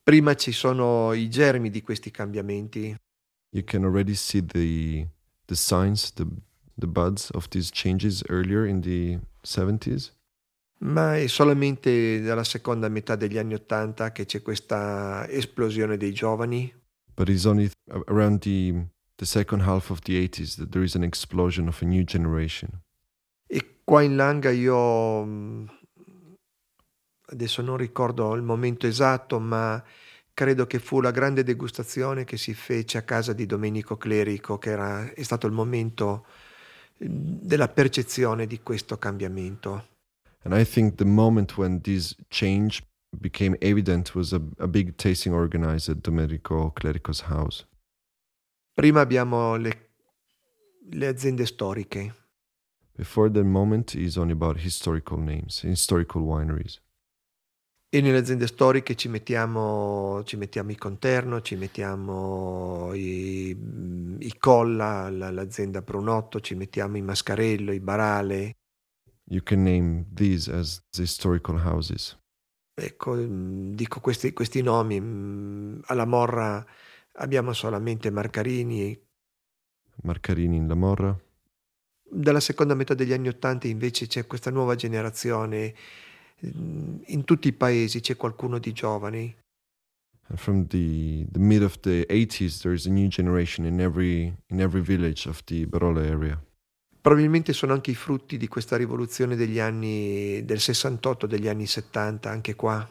[0.03, 2.97] Prima ci sono i germi di questi cambiamenti.
[3.51, 5.07] You can already see the,
[5.47, 6.27] the signs, the,
[6.77, 10.18] the buds of these changes earlier in the 70s.
[10.79, 16.73] Ma è solamente dalla seconda metà degli anni Ottanta che c'è questa esplosione dei giovani.
[17.15, 17.71] But it's only
[18.07, 18.87] around the
[19.19, 22.83] the second half of the 80s that there is an explosion of a new generation.
[23.47, 25.65] E qua in Langa io mm,
[27.27, 29.83] adesso non ricordo il momento esatto, ma
[30.33, 34.71] credo che fu la grande degustazione che si fece a casa di Domenico Clerico, che
[34.71, 36.27] era, è stato il momento
[37.05, 37.09] mm,
[37.43, 39.97] della percezione di questo cambiamento.
[40.45, 42.83] And I think the moment when this change
[43.21, 47.67] became evident was a, a big tasting organized at Domenico Clerico's house.
[48.75, 49.91] Prima abbiamo le,
[50.91, 52.15] le aziende storiche.
[52.95, 56.81] Before that moment is only about historical names, historical wineries.
[57.91, 63.57] E nelle aziende storiche ci mettiamo, ci mettiamo i Conterno, ci mettiamo i,
[64.19, 68.57] i Colla, l'azienda Brunotto, ci mettiamo i Mascarello, i Barale.
[69.31, 72.17] You can name these as the historical houses.
[72.75, 75.01] Ecco, dico questi, questi nomi.
[75.01, 76.65] Mm, alla Morra
[77.21, 78.99] Abbiamo solamente Marcarini.
[80.03, 81.19] Marcarini in La Morra.
[82.11, 85.75] Dalla seconda metà degli anni Ottanta invece c'è questa nuova generazione.
[86.41, 89.37] In tutti i paesi c'è qualcuno di giovani.
[90.35, 94.61] From the, the mid of the 80s there is a new generation in every, in
[94.61, 96.41] every village of the Barolo area.
[97.01, 102.31] Probabilmente sono anche i frutti di questa rivoluzione degli anni del 68, degli anni 70,
[102.31, 102.87] anche qua.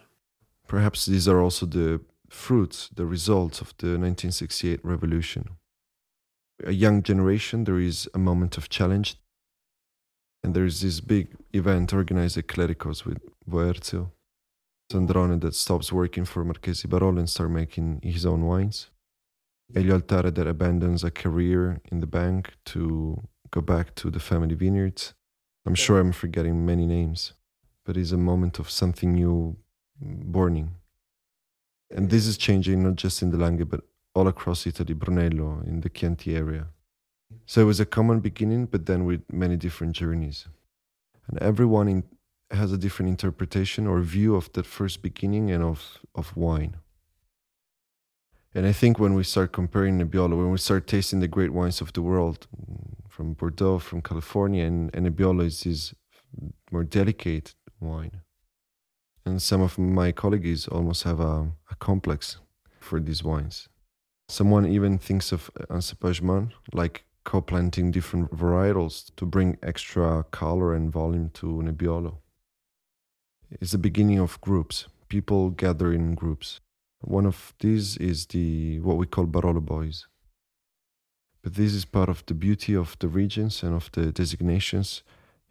[0.66, 2.00] Perhaps these are also the
[2.30, 5.58] fruits, the results of the 1968 revolution.
[6.66, 9.20] A young generation, there is a moment of challenge,
[10.44, 14.12] and there is this big event organized at Clericos with Boerzio.
[14.92, 18.90] Sandrone that stops working for Marchesi Barolo and start making his own wines.
[19.76, 23.22] Elio Altare that abandons a career in the bank to
[23.52, 25.14] go back to the family vineyards.
[25.66, 27.34] I'm sure I'm forgetting many names,
[27.86, 29.58] but it's a moment of something new
[30.02, 30.76] burning.
[31.90, 33.82] And this is changing not just in the Langhe, but
[34.14, 36.68] all across Italy, Brunello, in the Chianti area.
[37.46, 40.48] So it was a common beginning, but then with many different journeys.
[41.28, 42.04] And everyone in,
[42.52, 46.78] has a different interpretation or view of that first beginning and of, of wine.
[48.54, 51.82] And I think when we start comparing Nebbiolo, when we start tasting the great wines
[51.82, 52.48] of the world,
[53.18, 55.96] from Bordeaux, from California, and, and Nebbiolo is this
[56.72, 58.22] more delicate wine.
[59.26, 62.38] And some of my colleagues almost have a, a complex
[62.80, 63.70] for these wines.
[64.30, 71.32] Someone even thinks of encepagement, like co-planting different varietals to bring extra color and volume
[71.34, 72.18] to Nebbiolo.
[73.50, 74.88] It's the beginning of groups.
[75.10, 76.60] People gather in groups.
[77.02, 80.06] One of these is the what we call Barolo Boys.
[81.48, 85.02] But this is part of the beauty of the regions and of the designations.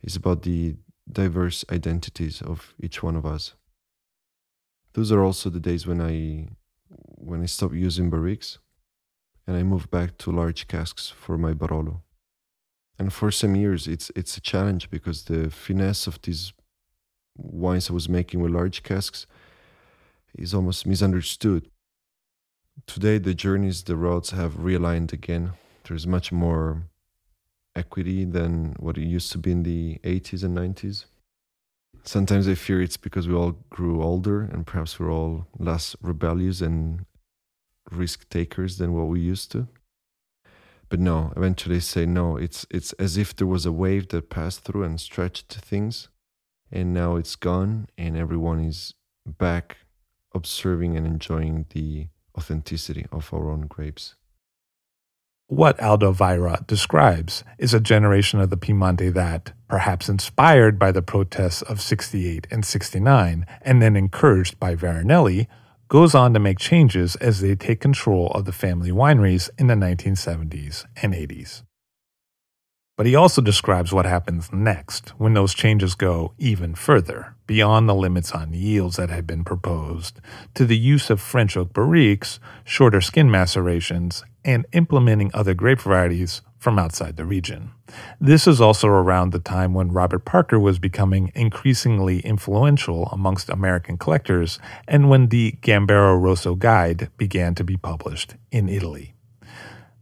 [0.02, 0.76] It's about the
[1.10, 3.54] diverse identities of each one of us.
[4.92, 6.48] Those are also the days when I
[6.90, 8.58] when I stopped using barriques
[9.46, 12.02] and I moved back to large casks for my Barolo.
[12.98, 16.52] And for some years it's it's a challenge because the finesse of these
[17.38, 19.26] wines I was making with large casks
[20.34, 21.70] is almost misunderstood.
[22.86, 25.54] Today, the journeys, the roads have realigned again.
[25.86, 26.88] There's much more
[27.74, 31.04] equity than what it used to be in the 80s and 90s.
[32.02, 36.60] Sometimes I fear it's because we all grew older and perhaps we're all less rebellious
[36.60, 37.04] and
[37.90, 39.68] risk takers than what we used to.
[40.88, 44.60] But no, eventually say no, it's it's as if there was a wave that passed
[44.60, 46.08] through and stretched things
[46.70, 49.78] and now it's gone and everyone is back
[50.34, 52.06] observing and enjoying the
[52.36, 54.14] authenticity of our own grapes.
[55.48, 61.02] What Aldo Vaira describes is a generation of the Piemonte that, perhaps inspired by the
[61.02, 65.46] protests of 68 and 69, and then encouraged by Veronelli,
[65.86, 69.74] goes on to make changes as they take control of the family wineries in the
[69.74, 71.62] 1970s and 80s.
[72.96, 77.94] But he also describes what happens next when those changes go even further, beyond the
[77.94, 80.18] limits on yields that had been proposed,
[80.54, 86.40] to the use of French oak barriques, shorter skin macerations, and implementing other grape varieties
[86.58, 87.70] from outside the region.
[88.18, 93.98] This is also around the time when Robert Parker was becoming increasingly influential amongst American
[93.98, 99.15] collectors and when the Gambero Rosso Guide began to be published in Italy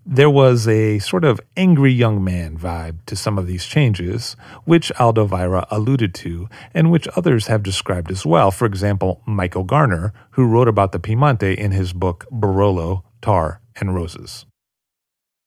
[0.07, 4.93] there was a sort of angry young man vibe to some of these changes, which
[5.01, 8.51] Aldo Vaira alluded to, and which others have described as well.
[8.51, 13.95] For example, Michael Garner, who wrote about the Piemonte in his book Barolo, Tar, and
[13.95, 14.45] Roses.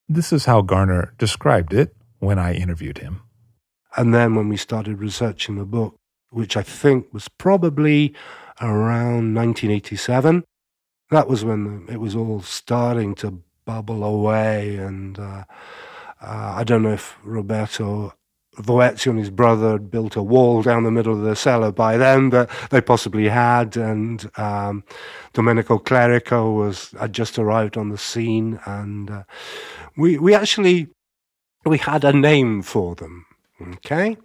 [0.10, 3.22] This is how Garner described it when I interviewed him.
[3.96, 5.96] And then when we started researching the book,
[6.30, 8.14] which I think was probably
[8.60, 10.44] around 1987,
[11.10, 14.78] that was when it was all starting to bubble away.
[14.78, 15.44] And uh,
[16.22, 18.14] uh, I don't know if Roberto
[18.58, 21.96] Voerzio and his brother had built a wall down the middle of the cellar by
[21.98, 23.78] then, but they possibly had.
[23.78, 24.84] And um,
[25.34, 29.24] Domenico Clerico was had just arrived on the scene, and uh,
[29.96, 30.88] we we actually
[31.66, 33.26] we had a name for them.
[33.62, 34.18] Okay,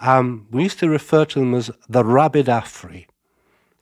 [0.00, 3.06] um, we used to refer to them as the Rabid Afri,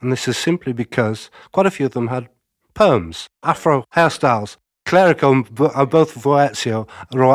[0.00, 2.28] and this is simply because quite a few of them had
[2.74, 4.56] perms, afro hairstyles,
[4.92, 5.54] Clerico and
[5.90, 6.86] both Voerzio,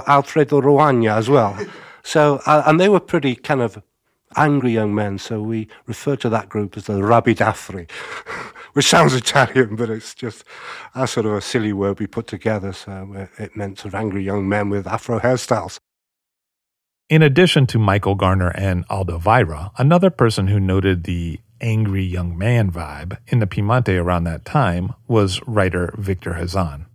[0.07, 1.57] Alfredo Roagna as well.
[2.03, 3.81] So, uh, and they were pretty kind of
[4.35, 7.89] angry young men, so we refer to that group as the Rabidafri,
[8.73, 10.43] which sounds Italian, but it's just
[10.93, 12.73] a sort of a silly word we put together.
[12.73, 15.79] So it meant sort of angry young men with afro hairstyles.
[17.09, 22.37] In addition to Michael Garner and Aldo Vaira, another person who noted the angry young
[22.37, 26.85] man vibe in the Piemonte around that time was writer Victor Hazan.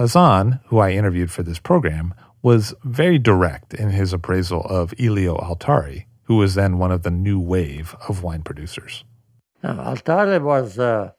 [0.00, 5.36] Hazan, who I interviewed for this program, was very direct in his appraisal of Elio
[5.36, 9.04] Altare, who was then one of the new wave of wine producers.
[9.62, 11.10] Now, Altare was uh,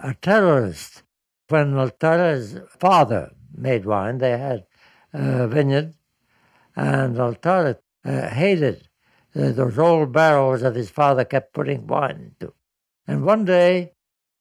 [0.00, 1.04] a terrorist.
[1.48, 4.66] When Altare's father made wine, they had
[5.12, 5.94] a vineyard,
[6.74, 8.88] and Altare uh, hated
[9.36, 12.52] uh, those old barrels that his father kept putting wine into.
[13.06, 13.92] And one day,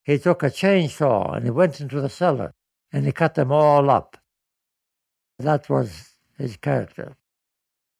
[0.04, 2.56] he took a chainsaw and he went into the cellar
[2.94, 4.18] and he cut them all up.
[5.40, 7.18] That was his character.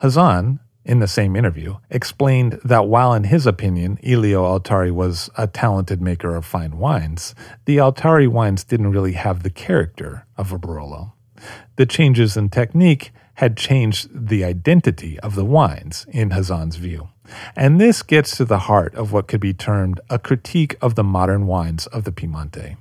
[0.02, 5.46] Hazan in the same interview, explained that while in his opinion Elio Altare was a
[5.46, 7.34] talented maker of fine wines,
[7.64, 11.12] the Altare wines didn't really have the character of a Barolo.
[11.76, 17.08] The changes in technique had changed the identity of the wines, in Hazan's view.
[17.56, 21.02] And this gets to the heart of what could be termed a critique of the
[21.02, 22.76] modern wines of the Piemonte.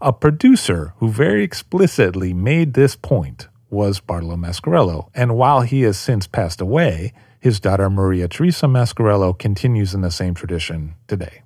[0.00, 5.98] A producer who very explicitly made this point was Bartolo Mascarello, and while he has
[5.98, 11.42] since passed away, his daughter Maria Teresa Mascarello continues in the same tradition today.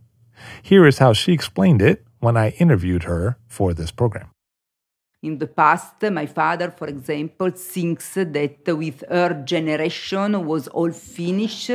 [0.63, 4.31] Here is how she explained it when I interviewed her for this program.
[5.23, 11.71] In the past, my father, for example, thinks that with her generation was all finished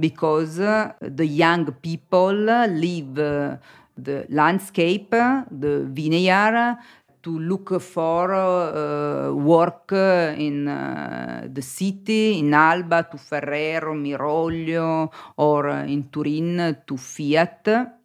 [0.00, 3.56] because the young people leave uh,
[3.98, 6.78] the landscape, the vineyard,
[7.20, 15.68] to look for uh, work in uh, the city, in Alba to Ferrero, Miroglio, or
[15.68, 17.96] in Turin to Fiat.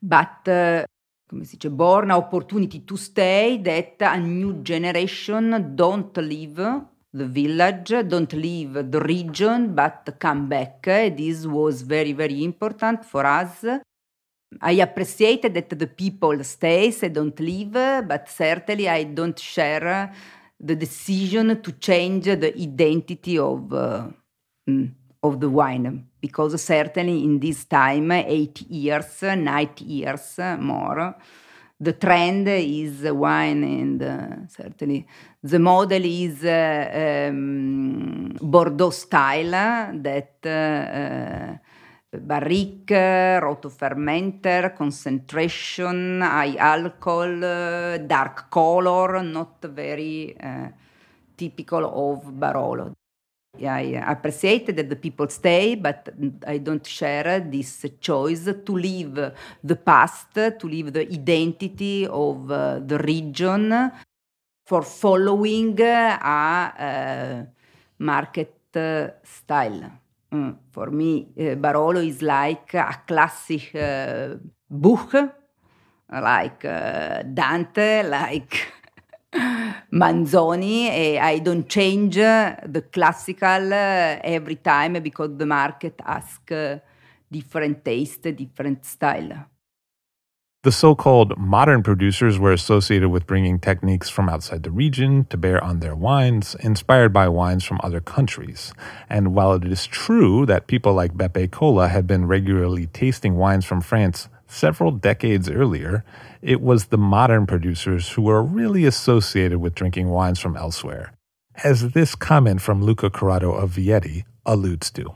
[0.00, 0.84] But uh,
[1.28, 6.56] come si dice, born opportunity to stay that a new generation don't leave
[7.14, 10.82] the village, don't leave the region, but come back.
[10.82, 13.64] This was very, very important for us.
[14.60, 20.12] I appreciate that the people stay, they don't leave, but certainly I don't share
[20.58, 24.08] the decision to change the identity of uh,
[25.24, 31.16] of the wine because certainly in this time, eight years, nine years more,
[31.78, 35.06] the trend is wine and uh, certainly
[35.42, 39.50] the model is uh, um, Bordeaux style
[40.00, 41.58] that uh,
[42.20, 50.68] barrique, rotofermenter, concentration, high alcohol, dark color, not very uh,
[51.34, 52.92] typical of Barolo.
[53.60, 56.08] I appreciate that the people stay, but
[56.46, 59.14] I don't share this choice to leave
[59.62, 63.92] the past, to leave the identity of uh, the region
[64.64, 67.46] for following a
[67.98, 68.56] market
[69.22, 70.01] style.
[70.32, 74.36] Mm, for me, uh, Barolo is like a classic uh,
[74.70, 75.12] book,
[76.10, 78.72] like uh, Dante, like
[79.92, 81.18] Manzoni.
[81.18, 86.80] I don't change the classical every time because the market asks
[87.30, 89.51] different taste, different style.
[90.62, 95.36] The so called modern producers were associated with bringing techniques from outside the region to
[95.36, 98.72] bear on their wines, inspired by wines from other countries.
[99.10, 103.64] And while it is true that people like Beppe Colla had been regularly tasting wines
[103.64, 106.04] from France several decades earlier,
[106.42, 111.12] it was the modern producers who were really associated with drinking wines from elsewhere,
[111.64, 115.12] as this comment from Luca Currado of Vietti alludes to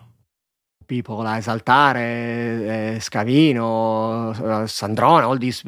[0.87, 5.63] people like Saltare, uh, Scavino, uh, Sandrone, all these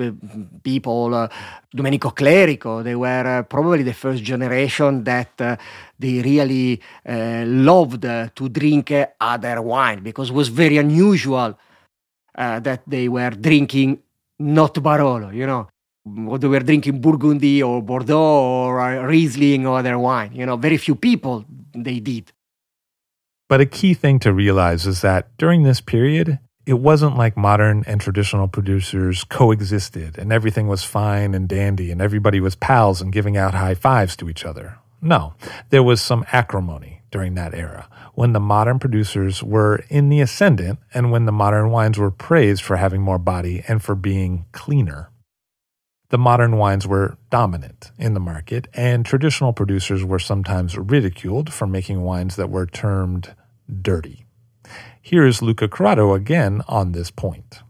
[0.63, 1.29] people, uh,
[1.75, 5.37] Domenico Clerico, they were probably the first generation that
[5.99, 11.59] they really loved to drink other wine because it was very unusual
[12.35, 13.99] that they were drinking
[14.39, 15.69] not Barolo, you know.
[16.39, 20.33] They were drinking Burgundy or Bordeaux or Riesling or other wine.
[20.33, 21.45] You know, very few people
[21.75, 22.33] they did.
[23.49, 27.83] But a key thing to realize is that during this period, it wasn't like modern
[27.87, 33.11] and traditional producers coexisted and everything was fine and dandy and everybody was pals and
[33.11, 34.77] giving out high fives to each other.
[35.01, 35.33] No,
[35.71, 40.79] there was some acrimony during that era when the modern producers were in the ascendant
[40.93, 45.09] and when the modern wines were praised for having more body and for being cleaner.
[46.11, 51.67] The modern wines were dominant in the market, and traditional producers were sometimes ridiculed for
[51.67, 53.35] making wines that were termed
[53.83, 54.25] dirty.
[55.03, 57.61] Here's Luca Currado again on this point.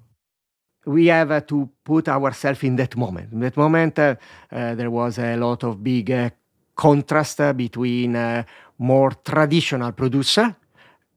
[0.87, 3.33] We have uh, to put ourselves in that moment.
[3.33, 4.15] In that moment, uh,
[4.53, 6.31] uh, there was a lot of big uh,
[6.77, 8.45] contrast uh, between uh,
[8.79, 10.55] more traditional producer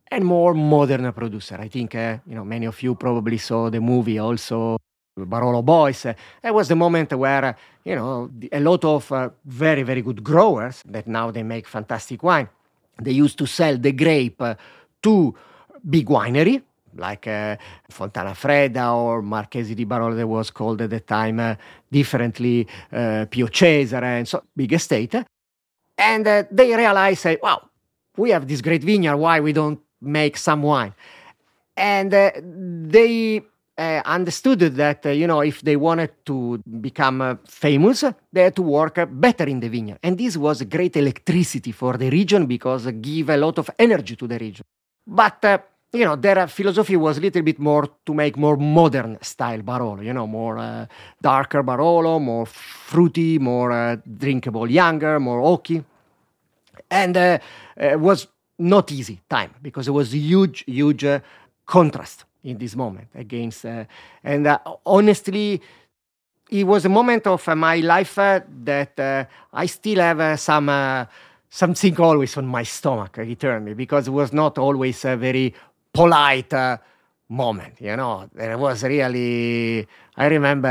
[0.10, 1.58] and more modern producer.
[1.60, 4.78] I think you know many of you probably saw the movie also
[5.18, 6.06] Barolo Boys.
[6.06, 10.82] It was the moment where, you know, a lot of uh, very, very good growers
[10.88, 12.50] that now they make fantastic wine.
[13.02, 14.42] They used to sell the grape
[15.04, 15.36] to
[15.90, 16.62] big winery
[16.96, 17.56] like uh,
[17.90, 18.36] Fontana
[18.94, 21.56] or Marchesi di Barolo that was called at the time uh,
[21.90, 25.16] differently, uh, Pio Cesare, and so big estate.
[25.98, 27.70] And uh, they realized, say, wow,
[28.18, 30.94] we have this great vineyard, why we don't make some wine?
[31.78, 33.42] And uh, they
[33.78, 38.56] uh, understood that uh, you know if they wanted to become uh, famous, they had
[38.56, 42.46] to work uh, better in the vineyard, and this was great electricity for the region
[42.46, 44.66] because it give a lot of energy to the region.
[45.06, 45.58] But uh,
[45.94, 50.04] you know, their philosophy was a little bit more to make more modern style Barolo,
[50.04, 50.86] you know, more uh,
[51.22, 55.84] darker Barolo, more fruity, more uh, drinkable, younger, more oaky.
[56.90, 57.40] And uh,
[57.76, 61.20] it was not easy time because it was a huge, huge uh,
[61.66, 63.66] contrast in this moment against.
[63.66, 63.86] Uh,
[64.24, 65.62] and uh, honestly,
[66.50, 71.08] it was a moment of my life that I still have some
[71.52, 75.54] something always on my stomach returned me because it was not always a very
[75.94, 76.78] polite uh,
[77.28, 78.30] moment, you know.
[78.34, 79.86] There was really,
[80.16, 80.68] I remember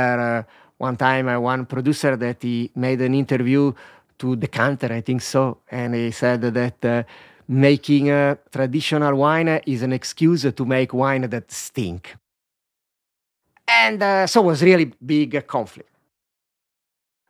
[0.46, 3.72] uh, one time uh, one producer that he made an interview
[4.18, 7.02] to the counter, I think so, and he said that uh,
[7.50, 12.16] making a traditional wine is an excuse to make wine that stink.
[13.66, 15.90] And uh, so it was really big conflict.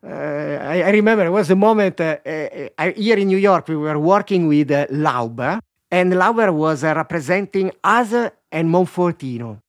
[0.06, 3.68] Uh, I, I, remember it was a moment uh, uh, here in New York.
[3.68, 5.60] We were working with uh, Lauber,
[5.90, 8.12] and Lauber was uh, representing us
[8.52, 9.60] and Monfortino,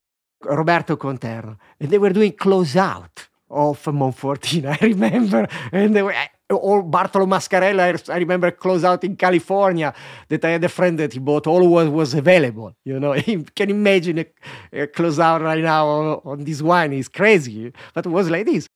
[0.43, 4.78] Roberto Conterno, and they were doing close out of Monfortino.
[4.82, 6.16] I remember, and they were,
[6.52, 8.10] or Bartolo Mascarello.
[8.10, 9.93] I remember close out in California
[10.30, 12.76] that I had a friend that he bought all what was available.
[12.86, 14.26] You know, you can imagine a,
[14.74, 16.93] a close out right now on, on this wine.
[16.93, 18.68] It's crazy, but it was like this.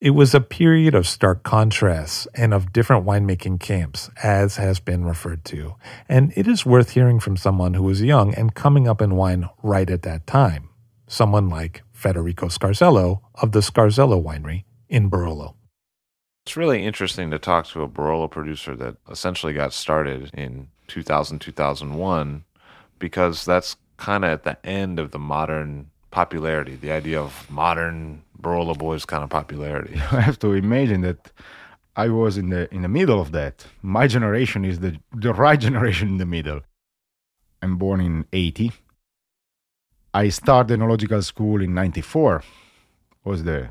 [0.00, 5.04] It was a period of stark contrasts and of different winemaking camps, as has been
[5.04, 5.74] referred to,
[6.08, 9.48] and it is worth hearing from someone who was young and coming up in wine
[9.60, 10.68] right at that time,
[11.08, 15.54] someone like Federico Scarzello of the Scarzello Winery in Barolo.
[16.48, 21.40] It's really interesting to talk to a Barolo producer that essentially got started in 2000,
[21.40, 22.44] 2001,
[22.98, 28.22] because that's kind of at the end of the modern popularity, the idea of modern
[28.40, 29.96] Barolo Boys kind of popularity.
[30.10, 31.30] I have to imagine that
[31.96, 33.66] I was in the in the middle of that.
[33.82, 36.62] My generation is the the right generation in the middle.
[37.60, 38.72] I'm born in 80.
[40.14, 42.42] I started enological school in 94.
[43.24, 43.68] Was the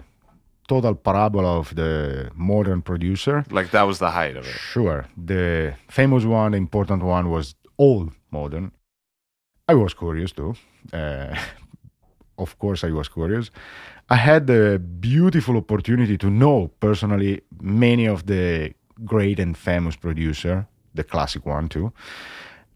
[0.68, 3.44] total parabola of the modern producer.
[3.50, 4.52] Like that was the height of it.
[4.74, 5.06] Sure.
[5.18, 8.72] The famous one, the important one was all modern.
[9.68, 10.56] I was curious too.
[10.94, 11.36] Uh,
[12.38, 13.52] of course, I was curious.
[14.10, 20.68] I had the beautiful opportunity to know personally many of the great and famous producer,
[20.94, 21.92] the classic one too,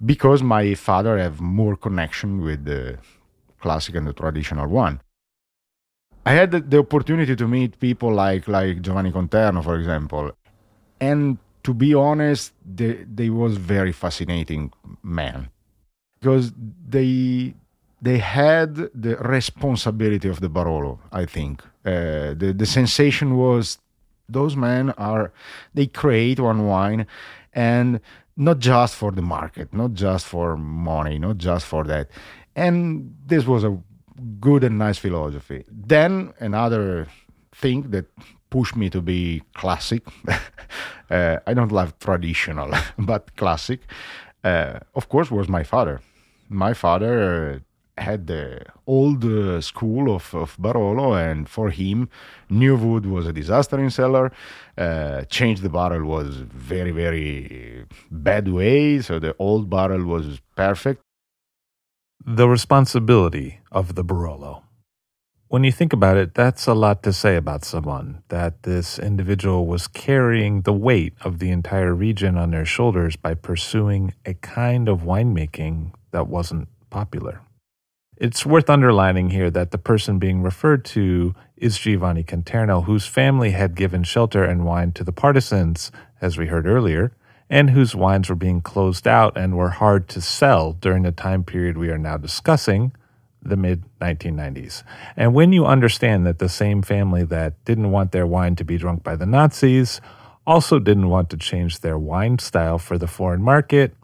[0.05, 2.97] because my father have more connection with the
[3.61, 5.01] classic and the traditional one.
[6.25, 10.31] I had the, the opportunity to meet people like like Giovanni Conterno, for example,
[10.99, 14.71] and to be honest, they they was very fascinating
[15.03, 15.49] man
[16.19, 16.51] because
[16.87, 17.55] they
[18.01, 21.63] they had the responsibility of the Barolo, I think.
[21.85, 23.77] Uh, the, the sensation was
[24.27, 25.31] those men are,
[25.73, 27.05] they create one wine
[27.53, 27.99] and
[28.35, 32.09] not just for the market, not just for money, not just for that.
[32.55, 33.77] And this was a
[34.39, 35.65] good and nice philosophy.
[35.69, 37.07] Then another
[37.53, 38.05] thing that
[38.49, 40.03] pushed me to be classic,
[41.09, 43.81] uh, I don't love traditional, but classic,
[44.43, 46.01] uh, of course, was my father.
[46.49, 47.63] My father
[47.97, 52.09] had the old uh, school of, of Barolo, and for him,
[52.49, 54.31] new wood was a disaster in cellar.
[54.77, 61.01] Uh, change the barrel was very, very bad way, so the old barrel was perfect.
[62.23, 64.61] The responsibility of the Barolo.
[65.47, 69.65] When you think about it, that's a lot to say about someone, that this individual
[69.65, 74.87] was carrying the weight of the entire region on their shoulders by pursuing a kind
[74.87, 77.41] of winemaking that wasn't popular.
[78.17, 83.49] It's worth underlining here that the person being referred to is Giovanni Conterno, whose family
[83.49, 85.91] had given shelter and wine to the partisans,
[86.21, 87.13] as we heard earlier,
[87.51, 91.43] and whose wines were being closed out and were hard to sell during the time
[91.43, 92.93] period we are now discussing,
[93.43, 94.83] the mid 1990s.
[95.17, 98.77] And when you understand that the same family that didn't want their wine to be
[98.77, 99.99] drunk by the Nazis
[100.47, 103.95] also didn't want to change their wine style for the foreign market,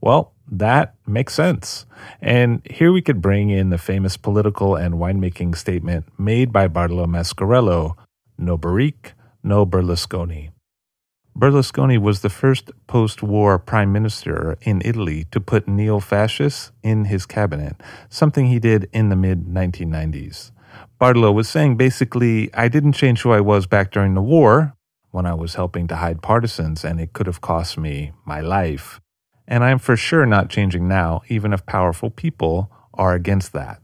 [0.00, 1.86] well, that makes sense.
[2.20, 7.06] And here we could bring in the famous political and winemaking statement made by Bartolo
[7.06, 7.96] Mascarello
[8.36, 10.53] no Barrique, no Berlusconi.
[11.36, 17.06] Berlusconi was the first post war prime minister in Italy to put neo fascists in
[17.06, 17.76] his cabinet,
[18.08, 20.52] something he did in the mid 1990s.
[21.00, 24.74] Bartolo was saying basically, I didn't change who I was back during the war
[25.10, 29.00] when I was helping to hide partisans, and it could have cost me my life.
[29.46, 33.80] And I'm for sure not changing now, even if powerful people are against that.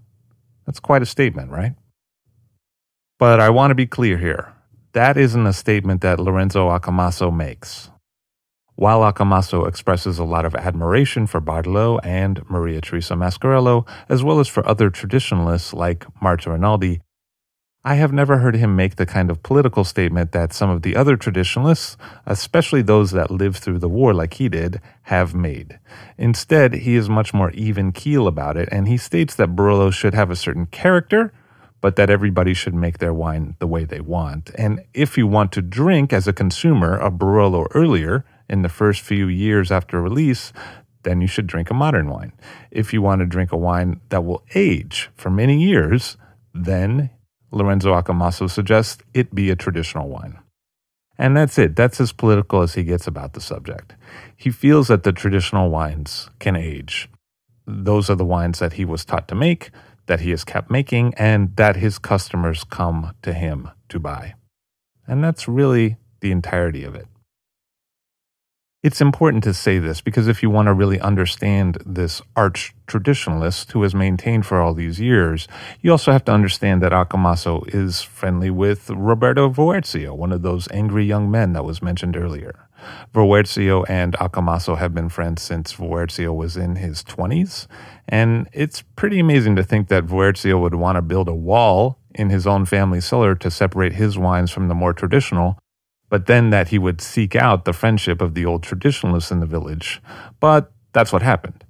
[0.67, 1.75] That's quite a statement, right?
[3.19, 4.55] But I want to be clear here.
[4.93, 7.91] That isn't a statement that Lorenzo Accomasso makes.
[8.75, 14.41] While Accomasso expresses a lot of admiration for Bartolo and Maria Teresa Mascarello, as well
[14.41, 17.03] as for other traditionalists like Marta Rinaldi,
[17.85, 20.97] I have never heard him make the kind of political statement that some of the
[20.97, 25.79] other traditionalists, especially those that lived through the war like he did, have made.
[26.19, 30.15] Instead, he is much more even keel about it, and he states that Barolo should
[30.15, 31.33] have a certain character,
[31.81, 34.51] but that everybody should make their wine the way they want.
[34.57, 39.01] And if you want to drink as a consumer a Barolo earlier, in the first
[39.01, 40.53] few years after release,
[41.05, 42.33] then you should drink a modern wine.
[42.71, 46.17] If you want to drink a wine that will age for many years,
[46.53, 47.11] then
[47.53, 50.39] Lorenzo Accomasso suggests it be a traditional wine.
[51.17, 51.77] And that's it.
[51.77, 53.95] That's as political as he gets about the subject.
[54.37, 57.09] He feels that the traditional wines can age.
[57.67, 59.71] Those are the wines that he was taught to make,
[60.11, 64.35] that he has kept making, and that his customers come to him to buy.
[65.07, 67.07] And that's really the entirety of it.
[68.83, 73.71] It's important to say this because if you want to really understand this arch traditionalist
[73.71, 75.47] who has maintained for all these years,
[75.81, 80.67] you also have to understand that Accomasso is friendly with Roberto Voerzio, one of those
[80.73, 82.69] angry young men that was mentioned earlier.
[83.15, 87.67] Voerzio and Accomasso have been friends since Voerzio was in his 20s,
[88.09, 92.31] and it's pretty amazing to think that Voerzio would want to build a wall in
[92.31, 95.59] his own family cellar to separate his wines from the more traditional
[96.11, 99.47] but then that he would seek out the friendship of the old traditionalists in the
[99.47, 100.03] village.
[100.41, 101.65] But that's what happened.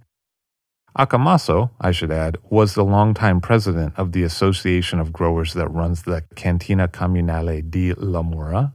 [0.98, 6.02] Accomasso, I should add, was the longtime president of the association of growers that runs
[6.02, 8.74] the Cantina Comunale di La Morra,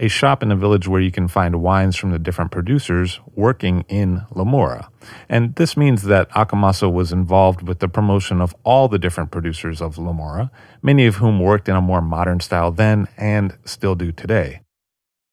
[0.00, 3.84] a shop in the village where you can find wines from the different producers working
[3.88, 4.90] in La Morra.
[5.28, 9.80] And this means that Accomasso was involved with the promotion of all the different producers
[9.82, 10.50] of La Morra,
[10.82, 14.60] many of whom worked in a more modern style then and still do today.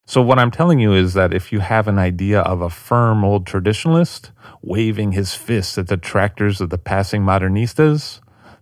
[0.07, 3.23] So, what I'm telling you is that if you have an idea of a firm
[3.23, 8.19] old traditionalist waving his fists at the tractors of the passing modernistas,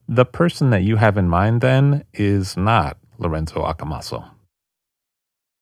[0.08, 4.30] the person that you have in mind then is not Lorenzo Accomasso.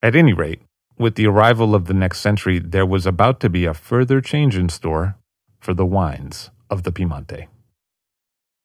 [0.04, 0.62] At any rate,
[0.98, 4.58] with the arrival of the next century, there was about to be a further change
[4.58, 5.16] in store
[5.60, 7.48] for the wines of the Piemonte.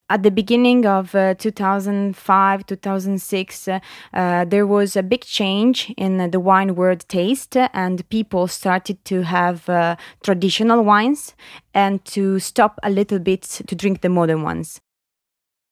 [0.08, 3.80] At the beginning of uh, 2005 2006 uh,
[4.14, 9.22] uh, there was a big change in the wine world taste and people started to
[9.22, 11.34] have uh, traditional wines
[11.74, 14.80] and to stop a little bit to drink the modern ones.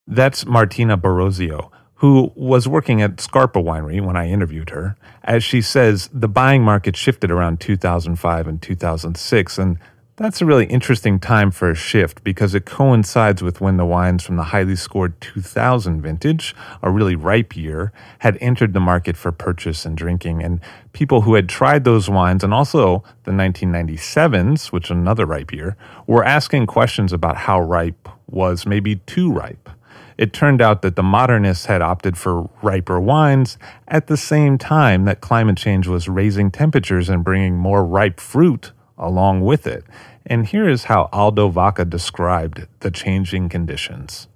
[0.08, 4.97] That's martina barozio who was working at Scarpa Winery when I interviewed her.
[5.22, 9.78] As she says, the buying market shifted around 2005 and 2006, and
[10.16, 14.22] that's a really interesting time for a shift because it coincides with when the wines
[14.22, 19.32] from the highly scored 2000 vintage, a really ripe year, had entered the market for
[19.32, 20.40] purchase and drinking.
[20.40, 20.61] And
[20.92, 25.76] people who had tried those wines and also the 1997s, which another ripe year,
[26.07, 29.68] were asking questions about how ripe was maybe too ripe.
[30.16, 33.58] It turned out that the modernists had opted for riper wines
[33.88, 38.72] at the same time that climate change was raising temperatures and bringing more ripe fruit
[38.96, 39.84] along with it.
[40.26, 44.28] And here is how Aldo Vaira described the changing conditions.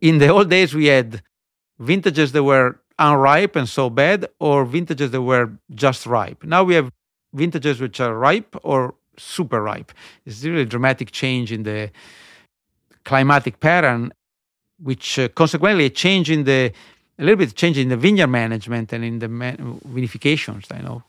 [0.00, 1.22] In the old days, we had
[1.78, 6.42] vintages that were unripe and so bad, or vintages that were just ripe.
[6.44, 6.90] Now we have
[7.32, 9.92] vintages which are ripe or super ripe.
[10.24, 11.90] It's really a dramatic change in the
[13.04, 14.12] climatic pattern,
[14.82, 16.72] which uh, consequently a change in the
[17.18, 20.70] a little bit change in the vineyard management and in the man- vinifications.
[20.70, 21.02] I know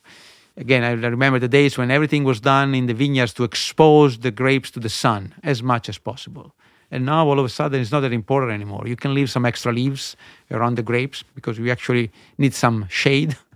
[0.57, 4.31] again, I remember the days when everything was done in the vineyards to expose the
[4.31, 6.53] grapes to the sun as much as possible.
[6.89, 8.83] And now all of a sudden it's not that important anymore.
[8.87, 10.15] You can leave some extra leaves
[10.51, 13.37] around the grapes because we actually need some shade.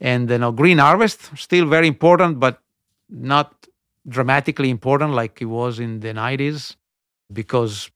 [0.00, 2.60] And you know, green harvest still very important, but
[3.08, 3.68] not
[4.06, 6.76] dramatically important like it was in the 90s
[7.32, 7.90] because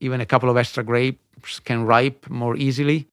[0.00, 3.08] even a couple of extra grapes can ripe more easily.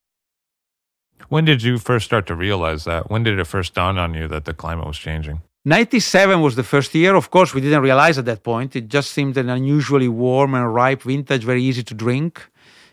[1.30, 3.10] When did you first start to realize that?
[3.10, 5.42] When did it first dawn on you that the climate was changing?
[5.66, 7.16] 97 was the first year.
[7.16, 8.76] Of course, we didn't realize at that point.
[8.76, 12.48] It just seemed an unusually warm and ripe vintage, very easy to drink.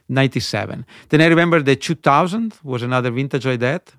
[0.08, 0.84] 97.
[1.08, 3.92] Then I remember the 2000 was another vintage like that.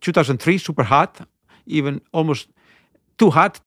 [0.00, 1.26] 2003, super hot,
[1.66, 2.48] even almost
[3.18, 3.60] too hot.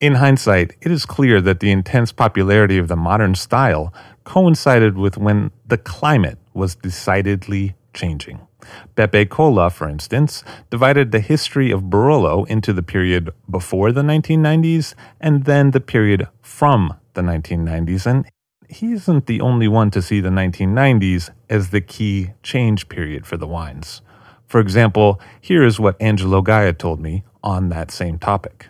[0.00, 3.92] In hindsight, it is clear that the intense popularity of the modern style
[4.22, 8.46] coincided with when the climate was decidedly changing.
[8.94, 14.94] Beppe Colla, for instance, divided the history of Barolo into the period before the 1990s
[15.20, 18.06] and then the period from the 1990s.
[18.06, 18.24] And
[18.68, 23.36] he isn't the only one to see the 1990s as the key change period for
[23.36, 24.00] the wines.
[24.46, 28.68] For example, here is what Angelo Gaja told me on that same topic.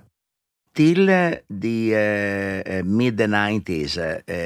[0.78, 3.98] Till eh, the eh, eh, mid 90s,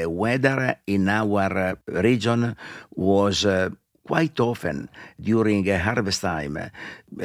[0.07, 2.57] weather in our region
[2.97, 3.47] was
[4.03, 4.89] quite often
[5.20, 6.70] during harvest time, a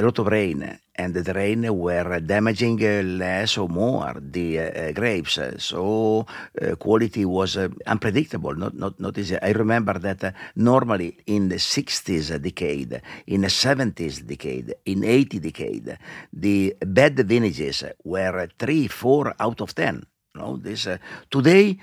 [0.01, 2.77] lot of rain, and the rain were damaging
[3.17, 5.39] less or more the uh, grapes.
[5.59, 6.25] So
[6.61, 9.37] uh, quality was uh, unpredictable, not, not, not easy.
[9.41, 15.97] I remember that normally in the 60s decade, in the 70s decade, in 80 decade,
[16.33, 20.05] the bad vintages were 3, 4 out of 10.
[20.35, 20.87] You know, this,
[21.31, 21.79] today,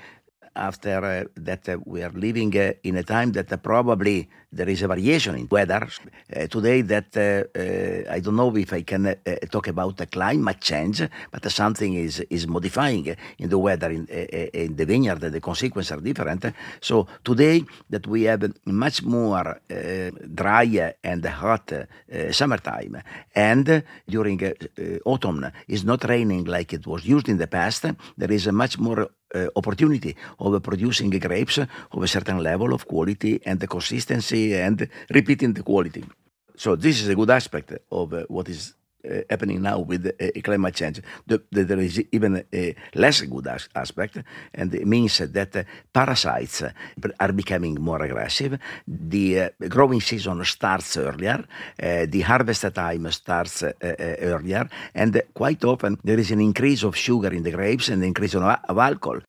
[0.55, 4.69] after uh, that uh, we are living uh, in a time that uh, probably there
[4.69, 5.87] is a variation in weather.
[6.33, 9.15] Uh, today that uh, I don't know if I can
[9.51, 14.75] talk about the climate change, but something is, is modifying in the weather in, in
[14.75, 16.45] the vineyard, the consequences are different.
[16.79, 19.59] So today that we have much more
[20.33, 21.73] dry and hot
[22.31, 23.01] summertime,
[23.35, 24.53] and during
[25.03, 27.85] autumn is not raining like it was used in the past,
[28.17, 32.87] there is a much more uh, opportunity of producing grapes of a certain level of
[32.87, 36.03] quality and the consistency and repeating the quality.
[36.55, 38.73] So this is a good aspect of uh, what is
[39.07, 41.01] Eh, happening now with uh, climate change.
[41.27, 44.17] The, the, there is even a less good as- aspect,
[44.53, 46.63] and it means that uh, parasites
[47.19, 48.57] are becoming more aggressive.
[48.87, 51.45] The growing season starts earlier,
[51.77, 57.43] the harvest time starts earlier, and quite often there is an increase of sugar in
[57.43, 59.19] the grapes and an increase of alcohol.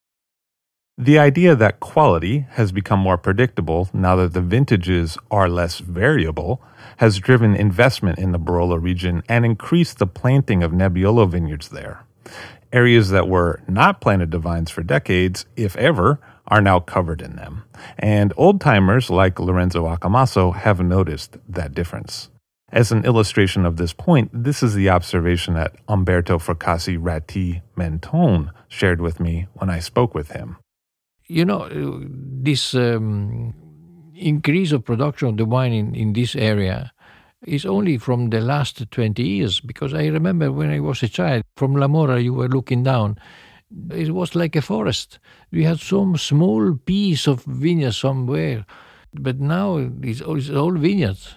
[0.99, 6.63] The idea that quality has become more predictable now that the vintages are less variable
[6.97, 12.05] has driven investment in the Barolo region and increased the planting of Nebbiolo vineyards there.
[12.73, 16.19] Areas that were not planted to vines for decades, if ever,
[16.49, 17.65] are now covered in them.
[17.99, 22.31] And old timers like Lorenzo Accomasso have noticed that difference.
[22.73, 28.51] As an illustration of this point, this is the observation that Umberto Fracassi Ratti Mentone
[28.69, 30.57] shared with me when I spoke with him
[31.29, 33.55] you know, this um,
[34.17, 36.93] increase of production of the wine in, in this area
[37.47, 41.45] is only from the last 20 years because I remember when I was a child,
[41.57, 43.19] from La Morra, you were looking down.
[43.91, 45.19] It was like a forest.
[45.53, 48.65] We had some small piece of vineyard somewhere,
[49.13, 51.37] but now it's, it's all vineyards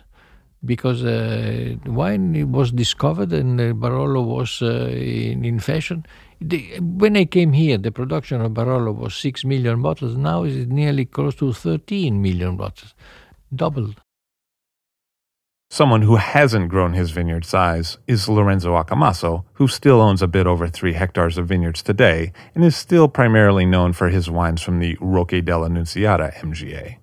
[0.66, 6.06] because uh, wine was discovered and Barolo was uh, in, in fashion.
[6.42, 10.16] The, when I came here, the production of Barolo was 6 million bottles.
[10.16, 12.94] Now it's nearly close to 13 million bottles,
[13.54, 14.02] doubled.
[15.72, 20.48] Someone who hasn't grown his vineyard size is Lorenzo Accomasso, who still owns a bit
[20.48, 24.80] over three hectares of vineyards today and is still primarily known for his wines from
[24.80, 26.98] the Rocche della Nunziata MGA.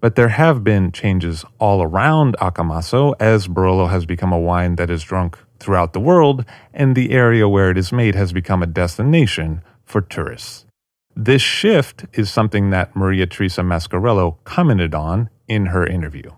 [0.00, 4.90] But there have been changes all around Accomasso as Barolo has become a wine that
[4.90, 6.44] is drunk throughout the world,
[6.74, 10.66] and the area where it is made has become a destination for tourists.
[11.14, 16.30] This shift is something that Maria Teresa Mascarello commented on in her interview.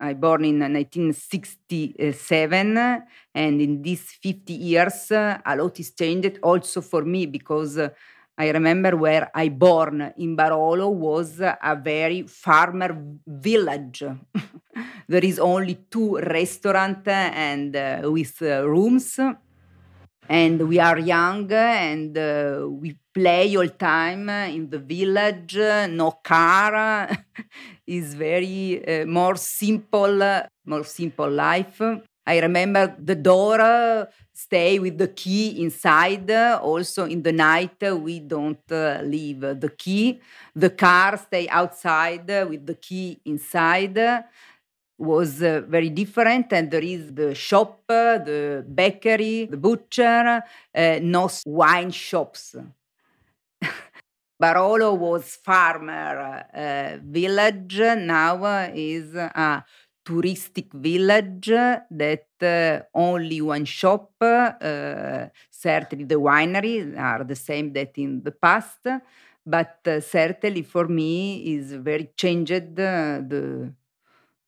[0.00, 2.76] I born in 1967,
[3.34, 7.78] and in these 50 years, a lot is changed also for me because
[8.38, 14.02] I remember where I born in Barolo was a very farmer village.
[15.08, 19.18] there is only two restaurant and uh, with uh, rooms.
[20.28, 25.56] And we are young and uh, we play all time in the village.
[25.90, 27.10] No car.
[27.86, 31.82] Is very uh, more simple more simple life
[32.26, 36.30] I remember the door uh, stay with the key inside.
[36.30, 40.20] Also in the night we don't uh, leave the key.
[40.54, 43.98] The car stay outside with the key inside.
[44.98, 50.42] Was uh, very different, and there is the shop, the bakery, the butcher,
[50.74, 52.54] uh, no wine shops.
[54.42, 57.78] Barolo was farmer uh, village.
[57.80, 58.44] Now
[58.74, 59.64] is a
[60.04, 67.92] touristic village that uh, only one shop, uh, certainly the winery are the same that
[67.96, 68.86] in the past,
[69.46, 73.72] but uh, certainly for me is very changed uh, the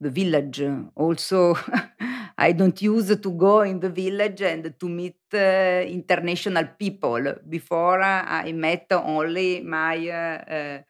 [0.00, 0.62] the village.
[0.96, 1.56] Also,
[2.38, 7.34] I don't use to go in the village and to meet uh, international people.
[7.48, 10.82] Before I met only my, uh,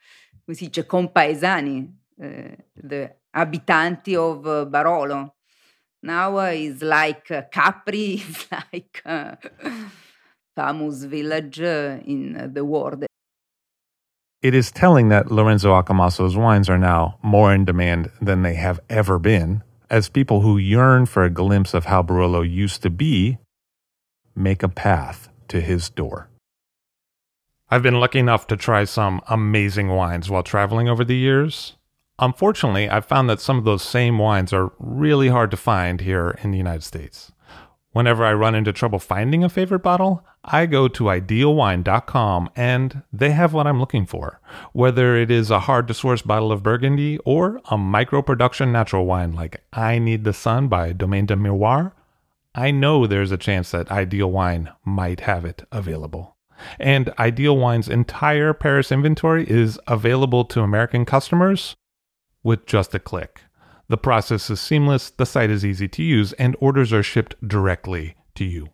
[0.52, 1.86] si dice, compaesani,
[2.18, 5.32] the abitanti of uh, Barolo.
[6.02, 9.38] Now uh, it's like uh, Capri, it's like a
[10.54, 13.04] famous village uh, in the world.
[14.42, 18.78] It is telling that Lorenzo Accomasso's wines are now more in demand than they have
[18.90, 23.38] ever been, as people who yearn for a glimpse of how Barolo used to be
[24.36, 26.28] make a path to his door.
[27.70, 31.76] I've been lucky enough to try some amazing wines while traveling over the years.
[32.18, 36.38] Unfortunately, I've found that some of those same wines are really hard to find here
[36.42, 37.32] in the United States.
[37.90, 43.30] Whenever I run into trouble finding a favorite bottle, I go to idealwine.com and they
[43.30, 44.40] have what I'm looking for.
[44.72, 49.06] Whether it is a hard to source bottle of Burgundy or a micro production natural
[49.06, 51.92] wine like I Need the Sun by Domaine de Miroir,
[52.54, 56.36] I know there's a chance that Ideal Wine might have it available.
[56.78, 61.74] And Ideal Wine's entire Paris inventory is available to American customers
[62.44, 63.40] with just a click.
[63.88, 68.14] The process is seamless, the site is easy to use, and orders are shipped directly
[68.36, 68.68] to you.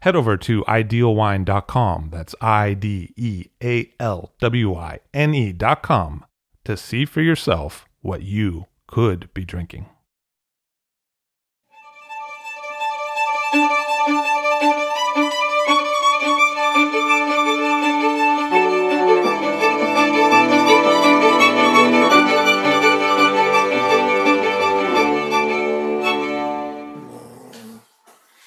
[0.00, 6.24] Head over to idealwine.com, that's I D E A L W I N E.com,
[6.64, 9.86] to see for yourself what you could be drinking.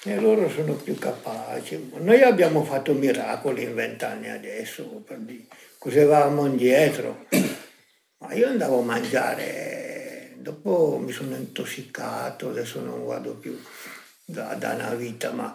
[0.10, 1.92] E loro sono più capaci.
[2.00, 5.04] Noi abbiamo fatto miracoli in vent'anni adesso,
[5.78, 7.26] cos'avevamo indietro.
[8.18, 13.56] Ma io andavo a mangiare, dopo mi sono intossicato, adesso non vado più
[14.26, 15.54] da, da una vita, ma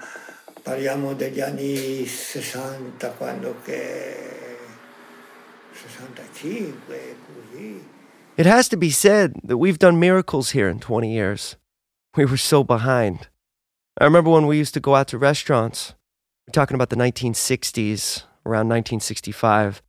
[0.63, 4.57] parliamo degli anni 60, quando che
[5.73, 7.83] 65, così.
[8.37, 11.57] It has to be said that we've done miracles here in 20 years.
[12.17, 13.29] We were so behind.
[13.97, 15.95] I remember when we used to go out to restaurants.
[16.49, 19.83] We're talking about the 1960s, around 1965.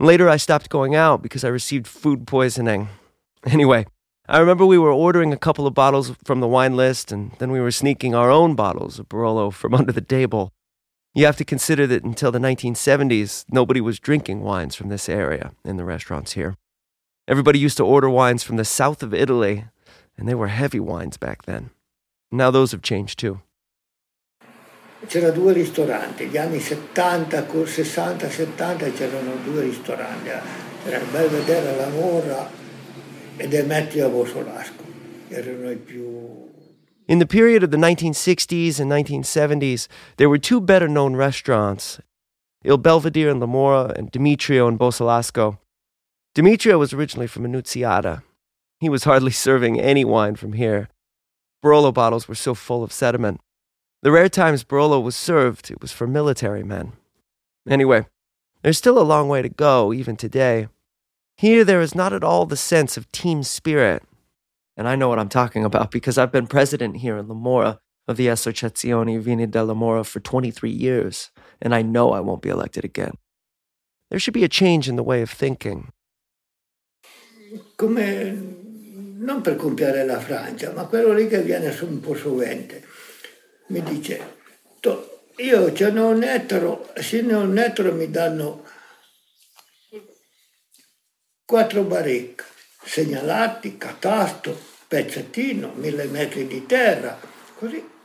[0.00, 2.88] Later, I stopped going out because I received food poisoning.
[3.44, 3.86] Anyway,
[4.28, 7.52] I remember we were ordering a couple of bottles from the wine list, and then
[7.52, 10.52] we were sneaking our own bottles of Barolo from under the table.
[11.14, 15.52] You have to consider that until the 1970s, nobody was drinking wines from this area
[15.64, 16.56] in the restaurants here.
[17.28, 19.66] Everybody used to order wines from the south of Italy,
[20.16, 21.70] and they were heavy wines back then.
[22.30, 23.40] Now those have changed too.
[25.06, 30.30] C'era due ristoranti, gli anni 70, 60, 70 c'erano due ristoranti,
[30.84, 32.50] c'era il Belvedere alla Morra
[33.36, 34.84] Demetrio Bossolasco,
[35.28, 36.46] erano i più...
[37.06, 42.00] In the period of the 1960s and 1970s, there were two better known restaurants
[42.64, 45.58] Il Belvedere in La Morra and Demetrio in Bossolasco.
[46.34, 48.24] Demetrio was originally from Annunziata.
[48.80, 50.88] He was hardly serving any wine from here.
[51.62, 53.40] Barolo bottles were so full of sediment.
[54.02, 56.92] The rare times Barolo was served, it was for military men.
[57.68, 58.06] Anyway,
[58.62, 60.68] there's still a long way to go, even today.
[61.36, 64.02] Here, there is not at all the sense of team spirit.
[64.76, 67.80] And I know what I'm talking about because I've been president here in La Morra
[68.06, 71.30] of the Associazione Vini della Morra for 23 years,
[71.60, 73.14] and I know I won't be elected again.
[74.10, 75.92] There should be a change in the way of thinking.
[77.76, 77.98] Come
[79.18, 82.84] non per compiare la Francia, ma quello lì che viene un po' sovente,
[83.68, 84.36] mi dice,
[85.36, 88.64] io ce n'ho un ettaro, se ne ho un ettaro mi danno
[91.44, 92.44] quattro barrique,
[92.82, 94.58] segnalati, catasto,
[94.88, 97.18] pezzettino, mille metri di terra,
[97.54, 97.96] così.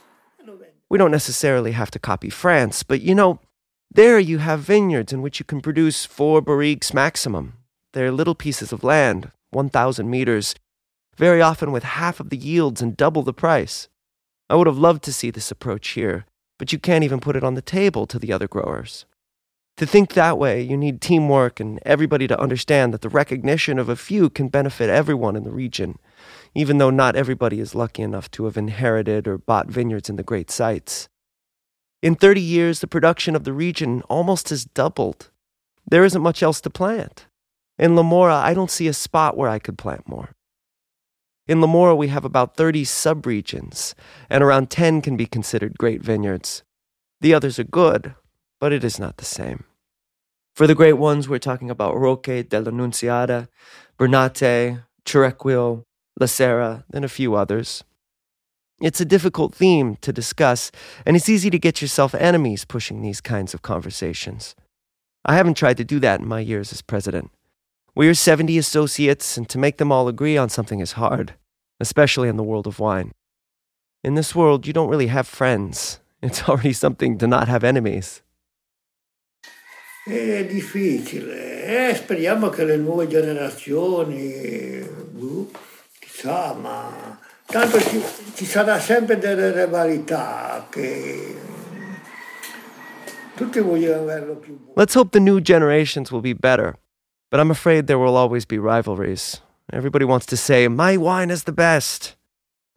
[0.90, 3.40] We don't necessarily have to copy France, but you know,
[3.92, 7.54] there you have vineyards in which you can produce four barriques maximum.
[7.94, 10.54] They're little pieces of land, 1,000 meters,
[11.18, 13.88] very often with half of the yields and double the price.
[14.50, 16.26] I would have loved to see this approach here,
[16.60, 19.06] but you can't even put it on the table to the other growers.
[19.78, 23.90] To think that way, you need teamwork and everybody to understand that the recognition of
[23.90, 25.98] a few can benefit everyone in the region,
[26.54, 30.24] even though not everybody is lucky enough to have inherited or bought vineyards in the
[30.24, 31.10] great sites.
[32.04, 35.32] In 30 years, the production of the region almost has doubled.
[35.90, 37.26] There isn't much else to plant.
[37.80, 40.36] In La Morra, I don't see a spot where I could plant more.
[41.46, 43.94] In La Morra, we have about 30 subregions,
[44.30, 46.64] and around 10 can be considered great vineyards.
[47.20, 48.16] The others are good,
[48.62, 49.66] but it is not the same.
[50.56, 53.50] For the great ones, we're talking about Rocche dell'Annunziata,
[54.00, 55.84] Brunate, Cerequio,
[56.18, 57.84] La Serra, and a few others.
[58.80, 60.72] It's a difficult theme to discuss,
[61.06, 64.56] and it's easy to get yourself enemies pushing these kinds of conversations.
[65.26, 67.32] I haven't tried to do that in my years as president.
[67.96, 71.36] We are 70 associates, and to make them all agree on something is hard,
[71.80, 73.12] especially in the world of wine.
[74.04, 76.00] In this world, you don't really have friends.
[76.20, 78.24] It's already something to not have enemies.
[80.06, 85.52] È difficile, eh, speriamo che le nuove generazioni, boh,
[86.00, 88.02] chissà, ma tanto ci,
[88.34, 91.36] ci sarà sempre delle rivalità che
[93.36, 94.74] Tutti vogliono averlo più buono.
[94.76, 96.78] Let's hope the new generations will be better.
[97.34, 99.42] But I'm afraid there will always be rivalries.
[99.72, 102.16] Everybody wants to say, my wine is the best.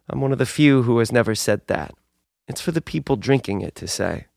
[0.08, 1.94] I'm one of the few who has never said that.
[2.48, 4.28] It's for the people drinking it to say.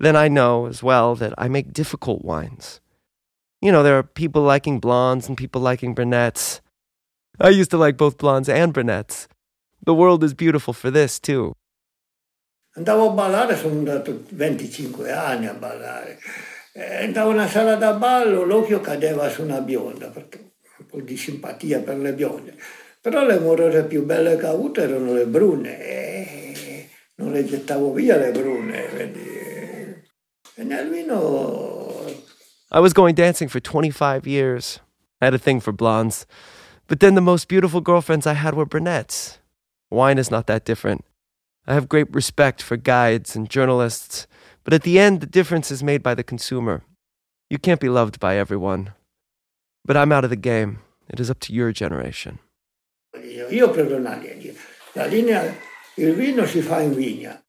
[0.00, 2.80] Then I know as well that I make difficult wines.
[3.62, 6.60] You know, there are people liking blondes and people liking brunettes.
[7.38, 9.28] I used to like both blondes and brunettes.
[9.84, 11.54] The world is beautiful for this, too.
[12.76, 16.18] Andavo a ballare, sono andato 25 anni a ballare.
[16.78, 21.00] Eh, andavo a una sala da ballo, l'occhio cadeva su una bionda, perché un po'
[21.00, 22.54] di simpatia per le bionde.
[23.00, 27.94] Però le morose più belle che ho avuto erano le brune e non le gettavo
[27.94, 30.04] via le brune.
[30.54, 32.04] E nel vino
[32.70, 34.80] I was going dancing for 25 years.
[35.22, 36.26] I had a thing for blondes.
[36.88, 39.38] But then the most beautiful girlfriends I had were brunettes.
[39.88, 41.06] Wine is not that different.
[41.66, 44.26] I have great respect for guides and journalists,
[44.66, 46.82] but at the end, the difference is made by the consumer.
[47.48, 48.92] You can't be loved by everyone.
[49.84, 50.80] But I'm out of the game.
[51.08, 52.40] It is up to your generation.
[53.22, 54.52] io, prendo una linea.
[54.94, 55.56] La linea,
[55.94, 57.40] il vino si fa in vigna.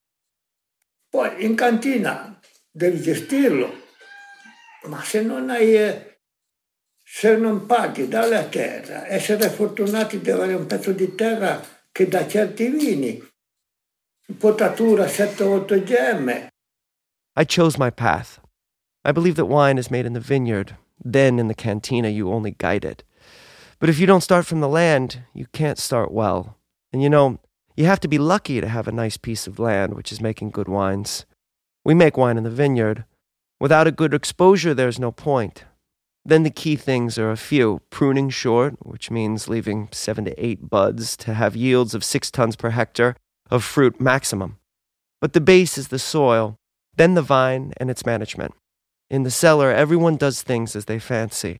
[1.10, 2.38] Poi in cantina
[2.70, 3.86] devi gestirlo.
[4.84, 5.76] Ma se non hai...
[5.76, 6.08] eh,
[7.10, 11.60] se non paghi dalla terra, essere fortunati di avere un pezzo di terra
[11.90, 13.18] che dà certi vini,
[14.36, 16.47] potatura 7-8 gemme,
[17.38, 18.40] I chose my path.
[19.04, 20.74] I believe that wine is made in the vineyard.
[21.04, 23.04] Then in the cantina, you only guide it.
[23.78, 26.56] But if you don't start from the land, you can't start well.
[26.92, 27.38] And you know,
[27.76, 30.50] you have to be lucky to have a nice piece of land which is making
[30.50, 31.26] good wines.
[31.84, 33.04] We make wine in the vineyard.
[33.60, 35.62] Without a good exposure, there's no point.
[36.24, 40.68] Then the key things are a few pruning short, which means leaving seven to eight
[40.68, 43.14] buds to have yields of six tons per hectare
[43.48, 44.58] of fruit maximum.
[45.20, 46.58] But the base is the soil,
[46.98, 48.54] then the vine and its management.
[49.08, 51.58] In the cellar, everyone does things as they fancy.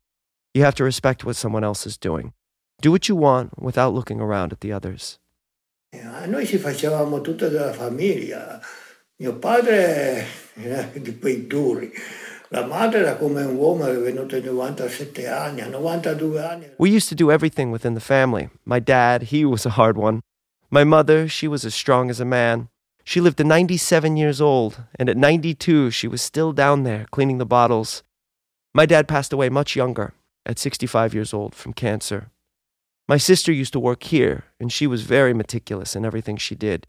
[0.52, 2.34] You have to respect what someone else is doing.
[2.82, 5.18] Do what you want without looking around at the others.
[5.94, 8.60] A noi ci facevamo tutta della famiglia.
[9.16, 11.90] Mio padre era di quei duri.
[12.50, 16.70] La madre era come un uomo, venuto a 97 anni, a 92 anni.
[16.78, 18.50] We used to do everything within the family.
[18.64, 20.20] My dad, he was a hard one.
[20.70, 22.68] My mother, she was as strong as a man.
[23.08, 27.38] She lived to 97 years old, and at 92, she was still down there cleaning
[27.38, 28.02] the bottles.
[28.74, 30.12] My dad passed away much younger,
[30.44, 32.30] at 65 years old, from cancer.
[33.08, 36.86] My sister used to work here, and she was very meticulous in everything she did.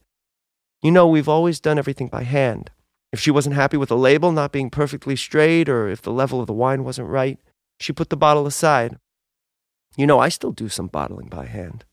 [0.82, 2.70] You know, we've always done everything by hand.
[3.14, 6.42] If she wasn't happy with a label not being perfectly straight, or if the level
[6.42, 7.40] of the wine wasn't right,
[7.80, 8.98] she put the bottle aside.
[9.96, 11.86] You know, I still do some bottling by hand.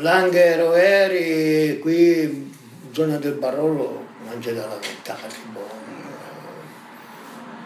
[0.00, 2.54] Langhe Roveri, qui,
[2.92, 4.06] zona del Barolo,
[4.38, 5.40] c'è da lamentarsi.
[5.52, 5.86] boh.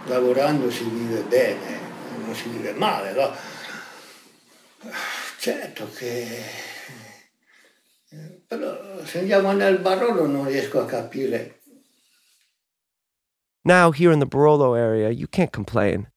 [0.07, 1.78] Lavorando si vive bene,
[2.24, 3.35] non si vive male, no?
[5.39, 6.43] Certo che...
[8.47, 11.61] Però se andiamo nel Barolo non riesco a capire
[13.64, 16.09] Now, here in the Barolo area, you can't complain.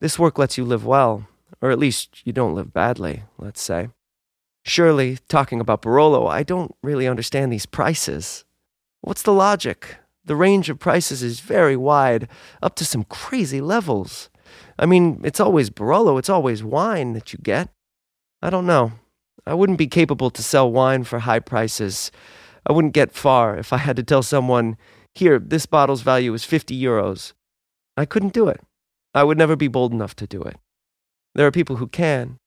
[0.00, 1.28] This work lets you live well,
[1.62, 3.90] or at least you don't live badly, let's say.
[4.68, 8.44] Surely, talking about Barolo, I don't really understand these prices.
[9.00, 9.96] What's the logic?
[10.26, 12.28] The range of prices is very wide,
[12.60, 14.28] up to some crazy levels.
[14.78, 17.70] I mean, it's always Barolo, it's always wine that you get.
[18.42, 18.92] I don't know.
[19.46, 22.12] I wouldn't be capable to sell wine for high prices.
[22.66, 24.76] I wouldn't get far if I had to tell someone,
[25.14, 27.32] here, this bottle's value is 50 euros.
[27.96, 28.60] I couldn't do it.
[29.14, 30.58] I would never be bold enough to do it.
[31.34, 32.38] There are people who can.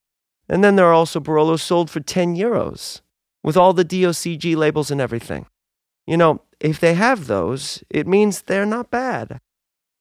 [0.51, 2.99] And then there are also Barolos sold for 10 euros,
[3.41, 5.45] with all the DOCG labels and everything.
[6.05, 9.39] You know, if they have those, it means they're not bad.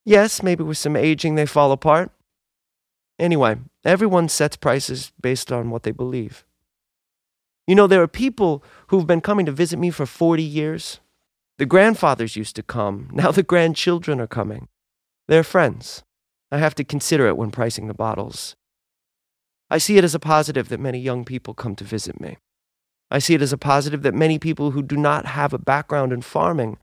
[0.05, 2.11] Yes, maybe with some aging they fall apart.
[3.17, 6.45] Anyway, everyone sets prices based on what they believe.
[7.69, 10.99] You know, there are people who've been coming to visit me for 40 years.
[11.59, 14.67] The grandfathers used to come, now the grandchildren are coming.
[15.29, 16.03] They're friends.
[16.51, 18.57] I have to consider it when pricing the bottles.
[19.71, 22.39] I see it as a positive that many young people come to visit me.
[23.11, 26.13] I see it as a positive that many people who do not have a background
[26.13, 26.79] in farming,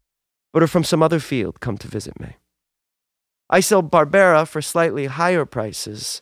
[0.54, 2.38] but are from some other field, come to visit me.
[3.50, 6.22] I sell Barbera for slightly higher prices,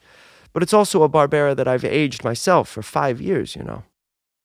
[0.54, 3.84] but it's also a Barbera that I've aged myself for five years, you know.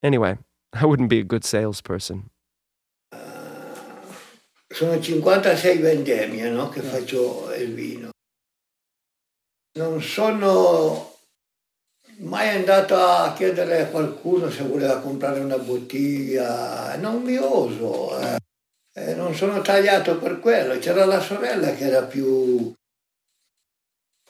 [0.02, 0.38] Anyway,
[0.74, 2.30] I wouldn't be a good salesperson.
[4.72, 8.10] Sono 56 vendemmie no, che faccio il vino.
[9.74, 11.09] Non sono
[12.20, 18.18] mai a chiedere a qualcuno se voleva comprare una bottiglia, non mi oso.
[18.20, 18.38] eh.
[18.92, 22.72] E non sono tagliato per quello, c'era la sorella che era più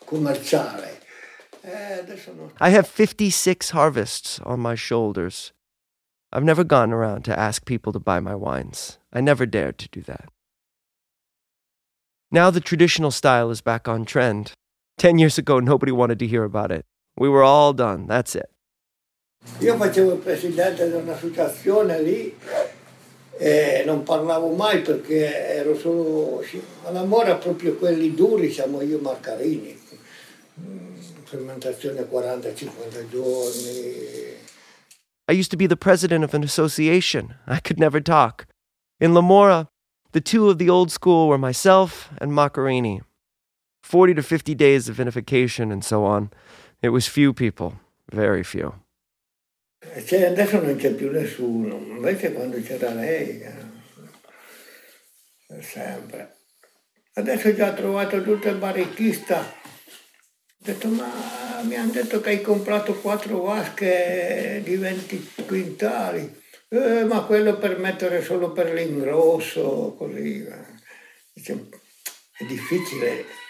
[0.04, 0.98] commerciale.
[2.60, 5.52] I have 56 harvests on my shoulders.
[6.32, 8.98] I've never gone around to ask people to buy my wines.
[9.12, 10.30] I never dared to do that.
[12.30, 14.52] Now the traditional style is back on trend.
[14.96, 16.84] Ten years ago, nobody wanted to hear about it.
[17.20, 18.06] We were all done.
[18.06, 18.48] That's it.
[19.60, 22.34] Io facevo il presidente di un'associazione lì
[23.36, 26.42] e non parlavo mai perché ero solo
[26.84, 29.78] all'amore proprio quelli duri siamo io Marcarini
[30.60, 34.38] mm, fermentazione 40-50 giorni
[35.28, 37.36] I used to be the president of an association.
[37.46, 38.46] I could never talk.
[38.98, 39.68] In La Morra,
[40.12, 43.02] the two of the old school were myself and Marcarini.
[43.82, 46.30] 40 to 50 days of vinification and so on.
[46.82, 47.78] It was few people,
[48.10, 48.72] very few.
[50.06, 53.42] Cioè, adesso non c'è più nessuno, invece quando c'era lei,
[55.60, 56.36] sempre.
[57.14, 59.40] Adesso ho già trovato tutto il baricchista.
[59.40, 66.38] Ho detto, ma mi hanno detto che hai comprato quattro vasche di 20 quintali.
[66.68, 70.46] Eh, ma quello per mettere solo per l'ingrosso, così.
[71.34, 73.48] È difficile.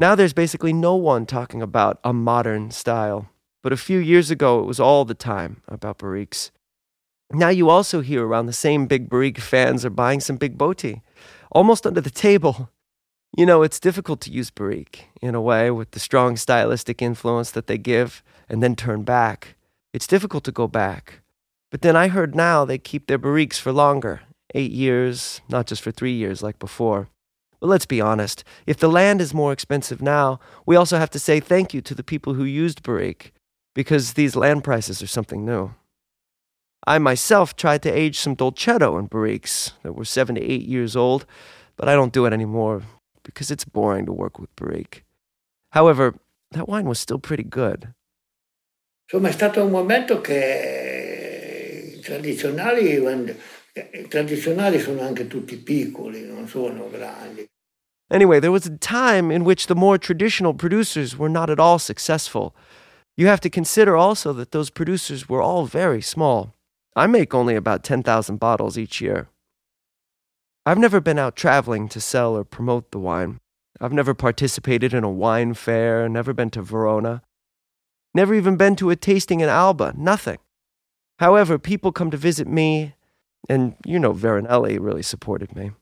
[0.00, 3.28] Now there's basically no one talking about a modern style.
[3.62, 6.50] But a few years ago, it was all the time about barriques.
[7.30, 11.02] Now you also hear around the same big barrique fans are buying some big Boti,
[11.52, 12.70] almost under the table.
[13.36, 17.50] You know, it's difficult to use barrique in a way with the strong stylistic influence
[17.50, 19.54] that they give and then turn back.
[19.92, 21.20] It's difficult to go back.
[21.70, 24.22] But then I heard now they keep their barriques for longer
[24.54, 27.10] eight years, not just for three years like before.
[27.60, 31.18] But let's be honest if the land is more expensive now, we also have to
[31.18, 33.32] say thank you to the people who used barrique
[33.74, 35.74] because these land prices are something new.
[36.86, 40.96] I myself tried to age some Dolcetto in barriques that were seven to eight years
[40.96, 41.26] old,
[41.76, 42.82] but I don't do it anymore
[43.22, 45.04] because it's boring to work with barrique.
[45.72, 46.14] However,
[46.52, 47.92] that wine was still pretty good.
[49.12, 53.36] Insomma, è stato un momento che i i
[53.90, 57.46] Eh, tradizionali sono anche tutti piccoli, non sono grandi.
[58.12, 61.78] Anyway, there was a time in which the more traditional producers were not at all
[61.78, 62.54] successful.
[63.16, 66.54] You have to consider also that those producers were all very small.
[66.96, 69.28] I make only about 10,000 bottles each year.
[70.66, 73.38] I've never been out traveling to sell or promote the wine.
[73.80, 77.22] I've never participated in a wine fair, never been to Verona,
[78.12, 80.38] never even been to a tasting in Alba, nothing.
[81.18, 82.94] However, people come to visit me,
[83.48, 85.74] and you know Veronelli really supported me.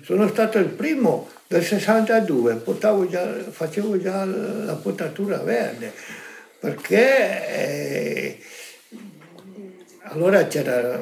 [0.00, 2.62] Sono stato il primo del 62,
[3.08, 5.92] già, facevo già la potatura verde,
[6.60, 8.38] perché eh,
[10.02, 11.00] allora c'era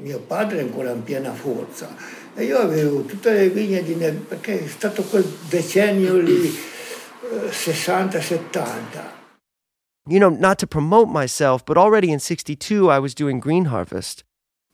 [0.00, 1.96] mio padre ancora in piena forza
[2.34, 7.48] e io avevo tutte le vigne di neve, perché è stato quel decennio lì, eh,
[7.50, 9.15] 60-70.
[10.08, 14.22] You know, not to promote myself, but already in 62 I was doing green harvest.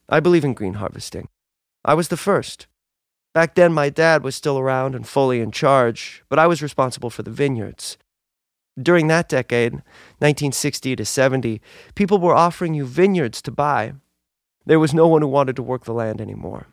[0.08, 1.28] I believe in green harvesting.
[1.84, 2.66] I was the first.
[3.32, 7.08] Back then, my dad was still around and fully in charge, but I was responsible
[7.08, 7.96] for the vineyards.
[8.80, 9.72] During that decade,
[10.20, 11.62] 1960 to 70,
[11.94, 13.94] people were offering you vineyards to buy.
[14.66, 16.66] There was no one who wanted to work the land anymore.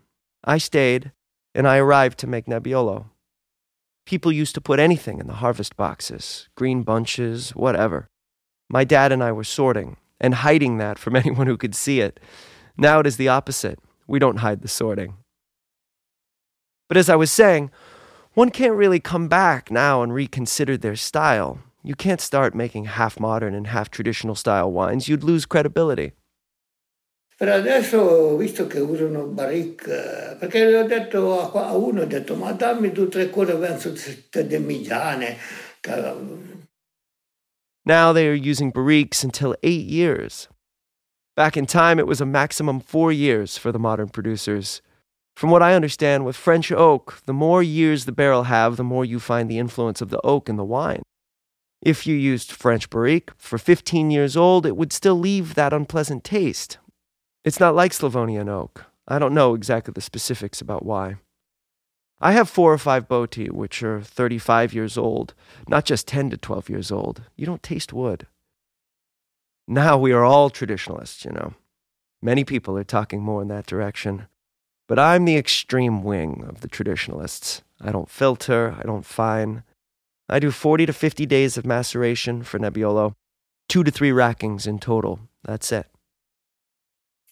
[0.44, 1.14] I stayed,
[1.56, 3.06] and I arrived to make Nebbiolo.
[4.06, 8.10] People used to put anything in the harvest boxes green bunches, whatever.
[8.70, 12.20] My dad and I were sorting and hiding that from anyone who could see it.
[12.78, 13.80] Now it is the opposite.
[14.08, 15.16] We don't hide the sorting.
[16.88, 17.72] But as I was saying,
[18.34, 21.60] one can't really come back now and reconsider their style.
[21.84, 25.08] You can't start making half modern and half traditional style wines.
[25.08, 26.14] You'd lose credibility.
[27.38, 32.92] Per adesso visto che usano barrique, perché ho detto a uno, ho detto ma dammi
[32.92, 33.94] due o tre cose verso
[34.30, 35.38] de Migiane.
[37.90, 40.48] Now they are using barriques until eight years.
[41.36, 44.84] Back in time, it was a maximum four years for the modern producers.
[45.36, 49.04] From what I understand, with French oak, the more years the barrel have, the more
[49.04, 51.02] you find the influence of the oak in the wine.
[51.82, 56.24] If you used French Barrique for 15 years old, it would still leave that unpleasant
[56.24, 56.78] taste.
[57.44, 58.86] It's not like Slavonian oak.
[59.08, 61.16] I don't know exactly the specifics about why.
[62.22, 65.34] I have four or five Boti, which are 35 years old,
[65.68, 67.22] not just 10 to 12 years old.
[67.38, 68.28] You don't taste wood.
[69.68, 71.54] Now we are all traditionalists, you know.
[72.22, 74.28] Many people are talking more in that direction.
[74.88, 77.62] But I'm the extreme wing of the traditionalists.
[77.80, 79.64] I don't filter, I don't fine.
[80.28, 83.14] I do 40 to 50 days of maceration for Nebbiolo,
[83.70, 85.20] two to three rackings in total.
[85.44, 85.88] That's it.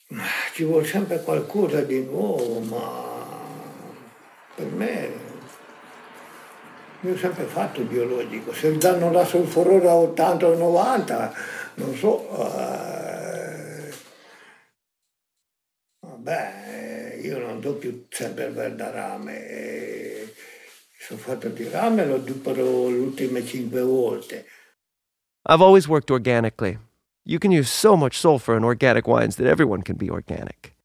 [0.54, 3.17] ci vuole sempre qualcosa di nuovo, ma
[4.58, 5.26] per me
[7.02, 8.52] io ho sempre fatto il biologico.
[8.54, 11.34] Se danno la solforora 80 o 90,
[11.76, 13.94] non so, eh,
[16.00, 19.48] vabbè, io non do più sempre il verdarame.
[19.48, 20.34] Eh,
[20.98, 24.46] sono fatto di rame, lo dupero le ultime cinque volte.
[25.48, 26.80] I've always worked organically.
[27.24, 30.77] You can use so much sulfur in organic wines that everyone can be organic.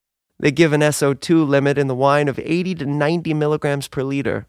[0.43, 4.49] They give an SO2 limit in the wine of 80 to 90 milligrams per liter.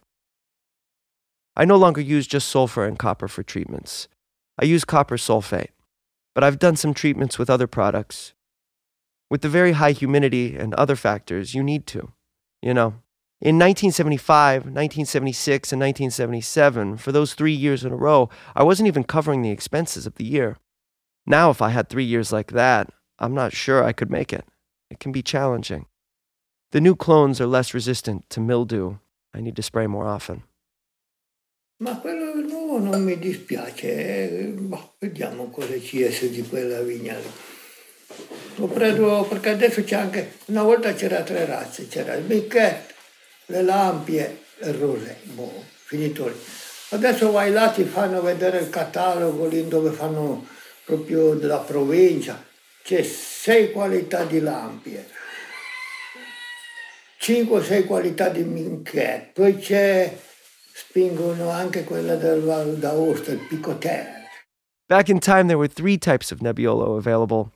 [1.55, 4.07] I no longer use just sulfur and copper for treatments.
[4.59, 5.69] I use copper sulfate,
[6.33, 8.33] but I've done some treatments with other products.
[9.29, 12.11] With the very high humidity and other factors, you need to.
[12.63, 12.95] You know,
[13.39, 19.03] in 1975, 1976, and 1977, for those three years in a row, I wasn't even
[19.03, 20.57] covering the expenses of the year.
[21.27, 22.89] Now, if I had three years like that,
[23.19, 24.45] I'm not sure I could make it.
[24.93, 25.87] It can be challenging.
[26.71, 28.97] The new clones are less resistant to mildew.
[29.33, 30.43] I need to spray more often.
[31.79, 37.17] Ma quello nuovo non mi dispiace, eh, boh, vediamo cosa ci esce di quella vigna
[37.17, 37.31] lì.
[38.59, 42.93] Ho preso, perché adesso c'è anche, una volta c'era tre razze, c'era il Bicchet,
[43.47, 46.35] le lampie e il rosé, boh, finito lì.
[46.89, 50.45] Adesso vai là, ti fanno vedere il catalogo lì dove fanno
[50.85, 52.51] proprio della provincia,
[52.83, 55.09] c'è sei qualità di lampie,
[57.17, 60.19] cinque o sei qualità di minchette, poi c'è,
[60.73, 64.21] spingono anche quella del Val d'Aosta, il Picotel.
[64.89, 67.51] Back in time, there were three types of Nebbiolo available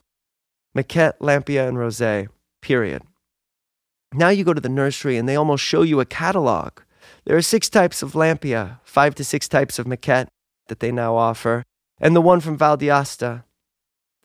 [0.74, 2.30] Michet, Lampia, and Rosé,
[2.62, 3.02] period.
[4.14, 6.80] Now you go to the nursery and they almost show you a catalog.
[7.26, 10.30] There are six types of Lampia, five to six types of Michet
[10.70, 11.64] that they now offer,
[12.00, 13.44] and the one from Val d'Aosta,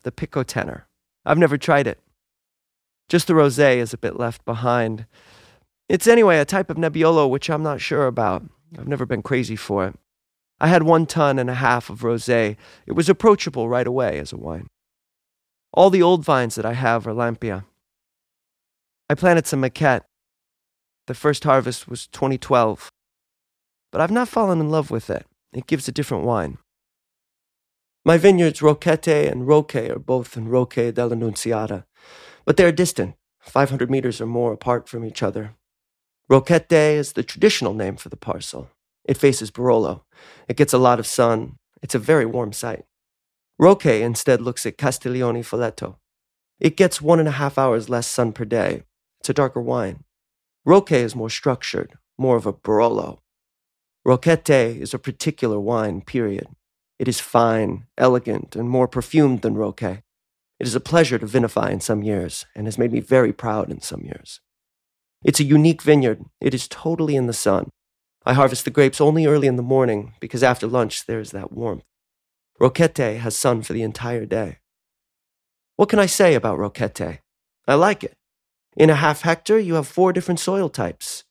[0.03, 0.83] the Picotener.
[1.25, 1.99] I've never tried it.
[3.09, 5.05] Just the Rosé is a bit left behind.
[5.89, 8.43] It's anyway a type of Nebbiolo which I'm not sure about.
[8.77, 9.95] I've never been crazy for it.
[10.59, 12.55] I had one ton and a half of Rosé.
[12.85, 14.67] It was approachable right away as a wine.
[15.73, 17.65] All the old vines that I have are Lampia.
[19.09, 20.03] I planted some Michet.
[21.07, 22.89] The first harvest was 2012.
[23.91, 25.25] But I've not fallen in love with it.
[25.51, 26.57] It gives a different wine.
[28.05, 31.85] My vineyards Rocchette and Rocche are both in Rocche dell'Annunziata,
[32.43, 35.55] but they are distant, 500 meters or more apart from each other.
[36.29, 38.69] Rocchette is the traditional name for the parcel.
[39.05, 40.01] It faces Barolo.
[40.49, 41.57] It gets a lot of sun.
[41.81, 42.83] It's a very warm site.
[43.61, 45.95] Rocche instead looks at Castiglione Falletto.
[46.59, 48.83] It gets one and a half hours less sun per day.
[49.21, 50.03] It's a darker wine.
[50.67, 53.19] Rocche is more structured, more of a Barolo.
[54.05, 54.49] Rocchette
[54.81, 56.47] is a particular wine, period.
[56.99, 60.01] It is fine, elegant, and more perfumed than Rocche.
[60.59, 63.71] It is a pleasure to vinify in some years, and has made me very proud
[63.71, 64.39] in some years.
[65.23, 66.23] It's a unique vineyard.
[66.41, 67.69] It is totally in the sun.
[68.25, 71.51] I harvest the grapes only early in the morning because after lunch there is that
[71.51, 71.83] warmth.
[72.59, 74.59] Rocchette has sun for the entire day.
[75.75, 77.19] What can I say about Rocchette?
[77.67, 78.15] I like it.
[78.77, 81.23] In a half hectare, you have four different soil types.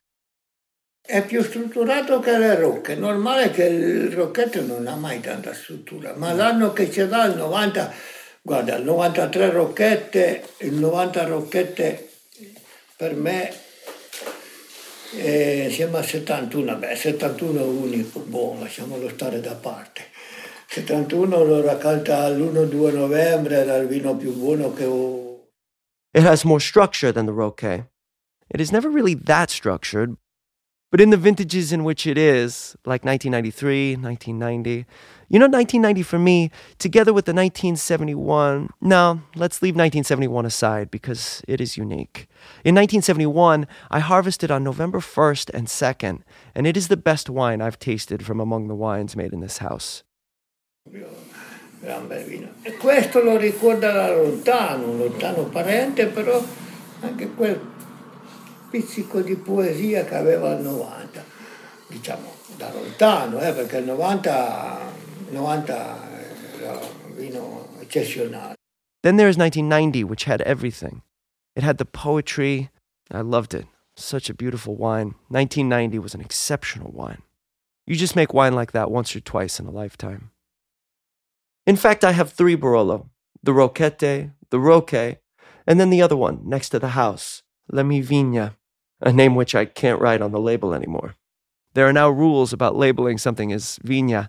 [1.12, 2.94] È più strutturato che le rocche.
[2.94, 7.36] Normale che il rocchetto non ha mai tanta struttura, ma l'anno che ce l'ha il
[7.36, 7.92] 90,
[8.40, 12.08] guarda, il 93 rocchette, il 90 rocchette
[12.96, 13.52] per me
[15.18, 20.04] eh, siamo a 71, beh 71 è unico, boh, lasciamolo stare da parte.
[20.68, 25.50] 71 lo raccolta l'1-2 novembre, era il vino più buono che ho
[26.14, 27.86] It has more structure than the Roque.
[28.48, 30.16] It is never really that structured,
[30.92, 34.86] but in the vintages in which it is, like 1993, 1990,
[35.30, 41.42] you know, 1990 for me, together with the 1971, now let's leave 1971 aside because
[41.48, 42.28] it is unique.
[42.62, 46.20] In 1971, I harvested on November 1st and 2nd,
[46.54, 49.58] and it is the best wine I've tasted from among the wines made in this
[49.58, 50.04] house.
[51.82, 52.48] gran bel vino.
[52.62, 56.44] E questo lo ricorda da lontano, un lontano parente, però
[57.00, 57.58] anche quel
[58.72, 61.22] pizzico di poesia che aveva al 90,
[61.88, 64.80] diciamo da lontano, eh, perché il 90,
[65.28, 66.10] 90
[66.58, 66.80] era
[67.14, 68.54] vino eccezionale.
[69.02, 71.02] Then there is 1990, which had everything.
[71.54, 72.70] It had the poetry.
[73.10, 73.66] I loved it.
[73.94, 75.16] Such a beautiful wine.
[75.28, 77.22] 1990 was an exceptional wine.
[77.86, 80.30] You just make wine like that once or twice in a lifetime.
[81.66, 83.10] In fact, I have three Barolo
[83.42, 85.18] the Rocchette, the Rocche,
[85.66, 88.54] and then the other one next to the house, La Mi Vigna,
[89.02, 91.14] a name which I can't write on the label anymore.
[91.74, 94.28] There are now rules about labeling something as Vigna.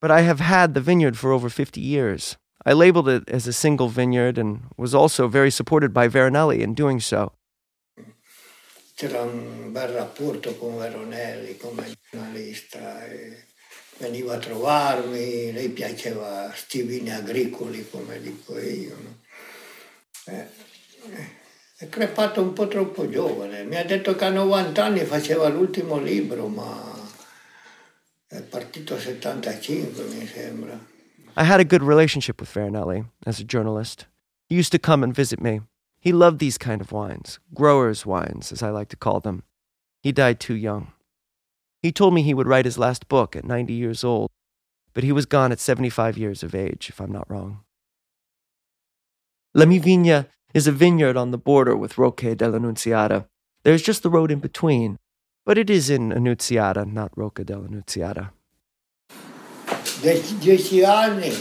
[0.00, 2.36] But I have had the vineyard for over 50 years.
[2.64, 6.74] I labeled it as a single vineyard and was also very supported by Veronelli in
[6.74, 7.32] doing so.
[8.96, 13.06] C'era un bel rapporto con Veronelli come giornalista.
[13.98, 16.52] Veniva a trovarmi, lei piaceva
[17.90, 18.96] come dico io.
[20.26, 20.46] Eh,
[21.12, 21.39] eh,
[21.80, 23.64] è crepato un po' troppo giovane.
[23.64, 26.78] Mi ha detto che a 90 anni faceva l'ultimo libro, ma
[28.26, 30.78] è partito a 75 mi sembra.
[31.38, 34.06] I had a good relationship with Veronelli as a journalist.
[34.46, 35.62] He used to come and visit me.
[35.98, 39.42] He loved these kind of wines, growers' wines, as I like to call them.
[40.02, 40.92] He died too young.
[41.80, 44.28] He told me he would write his last book at 90 years old,
[44.92, 47.60] but he was gone at 75 years of age, if I'm not wrong.
[49.54, 53.26] La Mi Vigna is a vineyard on the border with Rocche dell'Annunziata.
[53.62, 54.98] There's just the road in between,
[55.44, 58.32] but it is in Annunziata, not Rocche dell'Annunziata.
[60.00, 61.32] Die- dieci anni,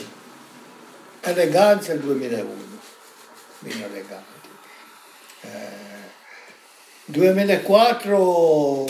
[1.21, 2.79] eleganza 2001,
[3.59, 4.47] vino elegante.
[5.41, 5.47] Eh,
[7.05, 8.85] 2004,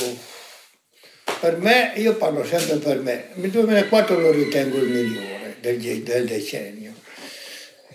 [1.39, 6.25] per me, io parlo sempre per me, il 2004 lo ritengo il migliore del, del
[6.25, 6.88] decennio.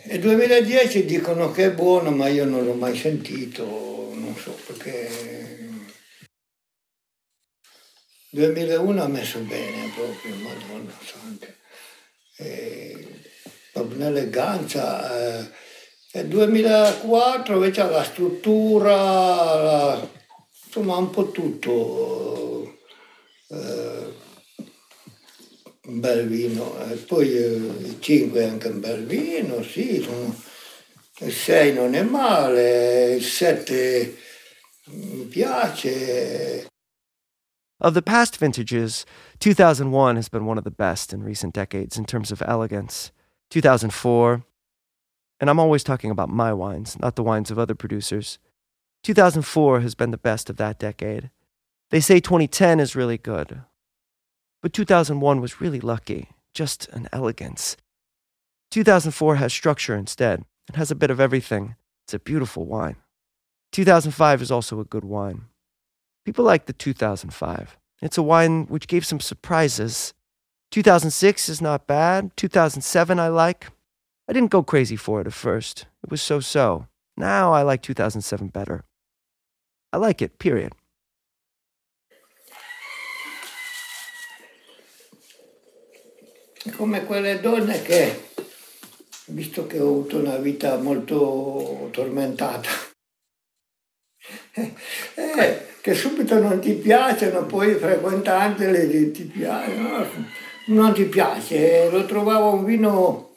[0.06, 3.64] E 2010 dicono che è buono, ma io non l'ho mai sentito,
[4.14, 5.62] non so perché...
[8.28, 11.46] 2001 ha messo bene proprio, madonna santa.
[12.36, 13.22] E,
[13.72, 15.40] proprio un'eleganza.
[15.40, 15.50] eh,
[16.12, 18.94] e 2004 invece la struttura,
[19.54, 20.08] la-
[20.66, 22.78] insomma un po' tutto.
[23.48, 24.12] eh,
[25.86, 30.34] eh, il 5 anche Balvino, sì, sono-
[31.18, 34.16] il 6 non è male, il 7
[34.86, 36.66] mi piace.
[37.80, 39.04] Of the past vintages,
[39.40, 43.12] 2001 has been one of the best in recent decades in terms of elegance.
[43.50, 44.42] 2004,
[45.38, 48.38] and I'm always talking about my wines, not the wines of other producers.
[49.02, 51.30] 2004 has been the best of that decade.
[51.90, 53.60] They say 2010 is really good,
[54.64, 57.76] but 2001 was really lucky, just an elegance.
[58.70, 60.42] 2004 has structure instead.
[60.70, 61.76] It has a bit of everything.
[62.06, 62.96] It's a beautiful wine.
[63.72, 65.42] 2005 is also a good wine.
[66.24, 67.76] People like the 2005.
[68.00, 70.14] It's a wine which gave some surprises.
[70.70, 72.34] 2006 is not bad.
[72.34, 73.66] 2007 I like.
[74.26, 75.84] I didn't go crazy for it at first.
[76.02, 76.86] It was so so.
[77.18, 78.82] Now I like 2007 better.
[79.92, 80.72] I like it, period.
[86.66, 88.30] È come quelle donne che,
[89.26, 92.70] visto che ho avuto una vita molto tormentata,
[94.54, 100.06] eh, che subito non ti piacciono, poi frequentandole ti- ti piacciono,
[100.68, 101.90] non ti piace.
[101.90, 103.36] Lo trovavo un vino,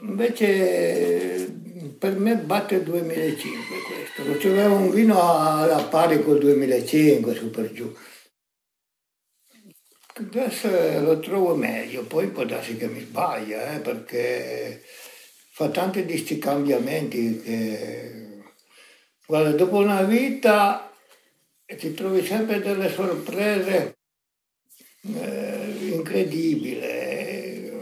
[0.00, 1.52] invece
[1.98, 7.50] per me batte il 2005 questo, lo trovavo un vino alla pari col 2005, su
[7.50, 7.94] per giù.
[10.12, 10.68] Adesso
[11.00, 14.82] lo trovo meglio, poi può darsi che mi sbaglia, eh, perché
[15.52, 18.42] fa tanti di sti cambiamenti che...
[19.24, 20.92] Guarda, dopo una vita
[21.64, 23.98] ti trovi sempre delle sorprese
[25.14, 26.80] eh, incredibili.
[26.80, 27.72] eh,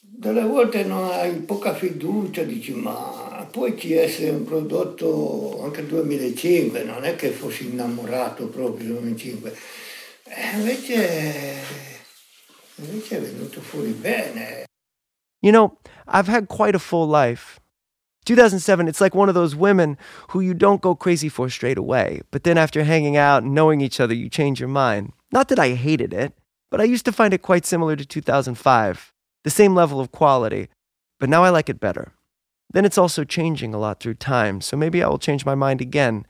[0.00, 7.04] Delle volte non hai poca fiducia, dici ma poi esce un prodotto anche 2005, non
[7.04, 9.56] è che fossi innamorato proprio del 2005,
[10.24, 11.62] e eh, invece,
[12.74, 14.64] invece è venuto fuori bene.
[15.38, 15.78] You know,
[16.08, 17.60] I've had quite a full life.
[18.24, 19.96] 2007, it's like one of those women
[20.30, 23.80] who you don't go crazy for straight away, but then after hanging out and knowing
[23.80, 25.12] each other, you change your mind.
[25.30, 26.32] Not that I hated it,
[26.72, 29.12] but I used to find it quite similar to 2005,
[29.44, 30.70] the same level of quality,
[31.20, 32.14] but now I like it better.
[32.74, 35.80] Then it's also changing a lot through time, so maybe I will change my mind
[35.80, 36.26] again.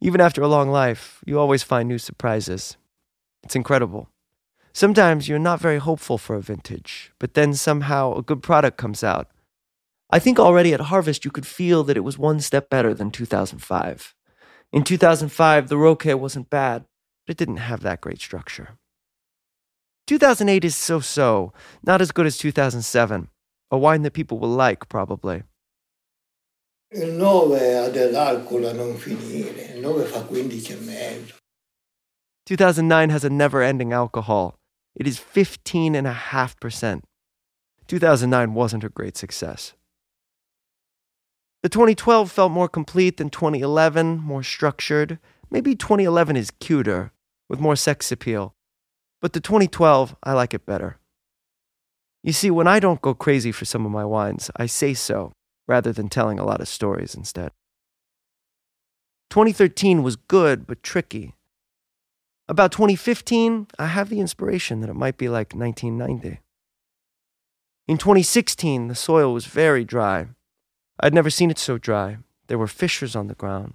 [0.00, 2.78] Even after a long life, you always find new surprises.
[3.42, 4.08] It's incredible.
[4.72, 9.04] Sometimes you're not very hopeful for a vintage, but then somehow a good product comes
[9.04, 9.28] out.
[10.08, 13.10] I think already at harvest you could feel that it was one step better than
[13.10, 14.14] 2005.
[14.72, 16.86] In 2005, the Rocche wasn't bad,
[17.26, 18.78] but it didn't have that great structure.
[20.06, 21.52] 2008 is so so,
[21.82, 23.28] not as good as 2007.
[23.70, 25.42] A wine that people will like, probably.
[26.94, 31.34] Il 9 ha dell'alcol a non finire, il 9 fa 15 e mezzo.
[32.44, 34.58] 2009 has a never ending alcohol.
[34.94, 37.00] It is 15.5%.
[37.86, 39.72] 2009 wasn't a great success.
[41.62, 45.18] The 2012 felt more complete than 2011, more structured.
[45.50, 47.12] Maybe 2011 is cuter,
[47.48, 48.54] with more sex appeal.
[49.22, 50.98] But the 2012, I like it better.
[52.22, 55.32] You see, when I don't go crazy for some of my wines, I say so
[55.72, 57.50] rather than telling a lot of stories instead.
[59.30, 61.32] 2013 was good but tricky.
[62.46, 66.40] About 2015, I have the inspiration that it might be like 1990.
[67.88, 70.26] In 2016, the soil was very dry.
[71.00, 72.18] I'd never seen it so dry.
[72.48, 73.72] There were fissures on the ground.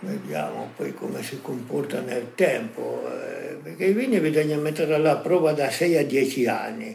[0.00, 5.52] Vediamo poi come si comporta nel tempo, eh, perché i vini bisogna mettere alla prova
[5.52, 6.94] da 6 a 10 anni.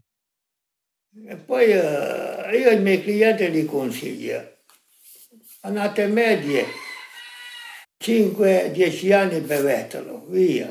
[1.12, 4.58] E poi eh, io ai miei clienti li consiglio,
[5.62, 6.66] annate medie,
[8.00, 10.68] 5-10 anni bevetelo, via,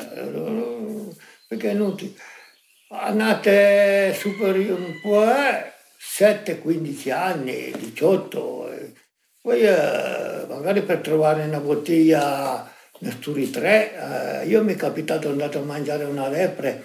[1.48, 2.16] perché non ti...
[2.90, 8.94] Annate superiori un po', eh, 7-15 anni, 18,
[9.42, 15.58] poi eh, magari per trovare una bottiglia Nesturi 3, eh, io mi è capitato andato
[15.58, 16.82] a mangiare una lepre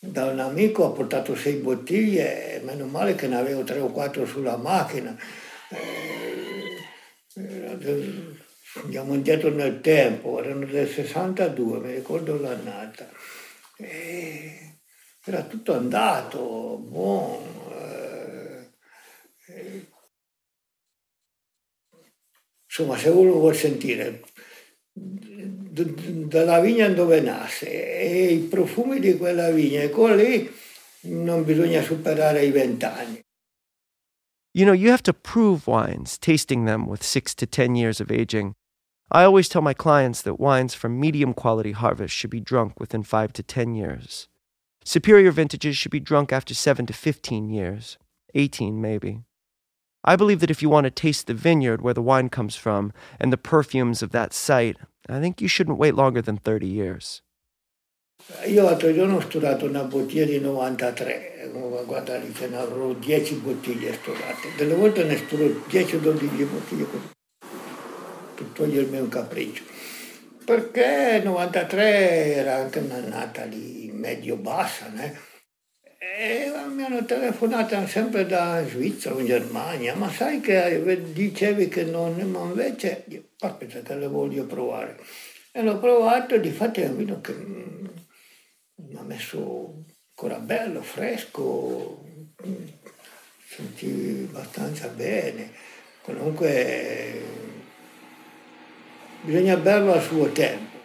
[0.00, 4.26] da un amico, ha portato sei bottiglie, meno male che ne avevo tre o quattro
[4.26, 5.16] sulla macchina.
[5.70, 6.76] Eh,
[8.82, 13.08] andiamo indietro nel tempo, erano del 62, mi ricordo l'annata.
[13.76, 14.80] E
[15.24, 17.58] era tutto andato, buono.
[22.78, 24.22] insomma, se uno vuol sentire
[25.84, 30.50] dalla vigna dove nasce e i profumi di quella vigna, e lì
[31.02, 33.20] non bisogna superare i vent'anni.
[34.52, 38.10] You know, you have to prove wines, tasting them with six to ten years of
[38.10, 38.54] aging.
[39.10, 43.02] I always tell my clients that wines from medium quality harvest should be drunk within
[43.02, 44.28] five to ten years.
[44.84, 47.98] Superior vintages should be drunk after seven to fifteen years,
[48.34, 49.22] 18 maybe.
[50.04, 52.92] I believe that if you want to taste the vineyard where the wine comes from
[53.18, 54.76] and the perfumes of that site,
[55.08, 57.22] I think you shouldn't wait longer than 30 years.
[58.46, 61.50] Io l'altro giorno ho studiato una bottiglia di 93,
[61.86, 66.44] guarda lì ce ne avrò 10 bottiglie sturate, delle volte ne sturo 10 o 12
[66.44, 67.10] bottiglie così,
[68.34, 69.62] per togliermi un capriccio.
[70.44, 75.16] Perché 93 era anche un'annata lì medio-bassa, né?
[76.00, 82.14] E mi hanno telefonato sempre da Svizzera o Germania, ma sai che dicevi che non,
[82.30, 83.04] ma invece,
[83.40, 84.96] aspetta che le voglio provare.
[85.50, 90.82] E l'ho provato e di fatto è un vino che mi ha messo ancora bello,
[90.82, 92.04] fresco,
[93.44, 95.50] senti abbastanza bene.
[96.02, 97.22] Comunque
[99.22, 100.76] bisogna berlo al suo tempo.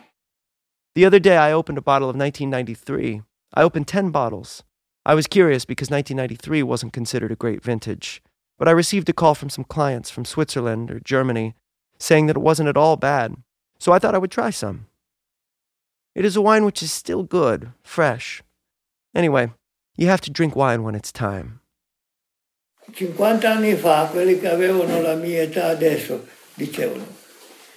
[0.94, 3.22] The other day I opened a bottle of 1993.
[3.56, 4.64] I opened 10 bottles.
[5.06, 8.22] I was curious because 1993 wasn't considered a great vintage,
[8.58, 11.56] but I received a call from some clients from Switzerland or Germany
[12.00, 13.36] saying that it wasn't at all bad,
[13.80, 14.88] so I thought I would try some.
[16.16, 18.44] It is a wine which is still good, fresh.
[19.14, 19.52] Anyway,
[19.98, 21.60] you have to drink wine when it's time.
[22.94, 27.22] 50 anni fa, quelli che avevano la mia età adesso dicevano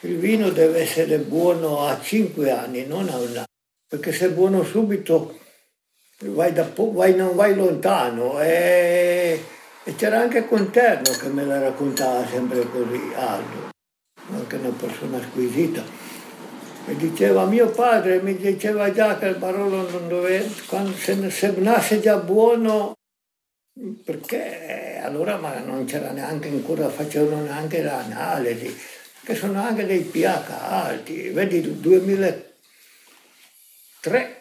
[0.01, 3.44] il vino deve essere buono a 5 anni, non a un anno,
[3.89, 5.39] perché se è buono subito
[6.22, 8.40] vai da, vai, non vai lontano.
[8.40, 9.44] E,
[9.84, 13.70] e c'era anche Conterno che me la raccontava sempre così, Aldo,
[14.32, 15.82] anche una persona squisita.
[16.86, 21.51] Mi diceva mio padre, mi diceva già che il Barolo non doveva, quando se, se
[21.59, 22.94] nasce già buono,
[24.05, 28.74] perché allora ma non c'era neanche ancora, facevano neanche l'analisi,
[29.24, 31.30] che sono anche dei pH alti.
[31.30, 34.36] Vedi, 2003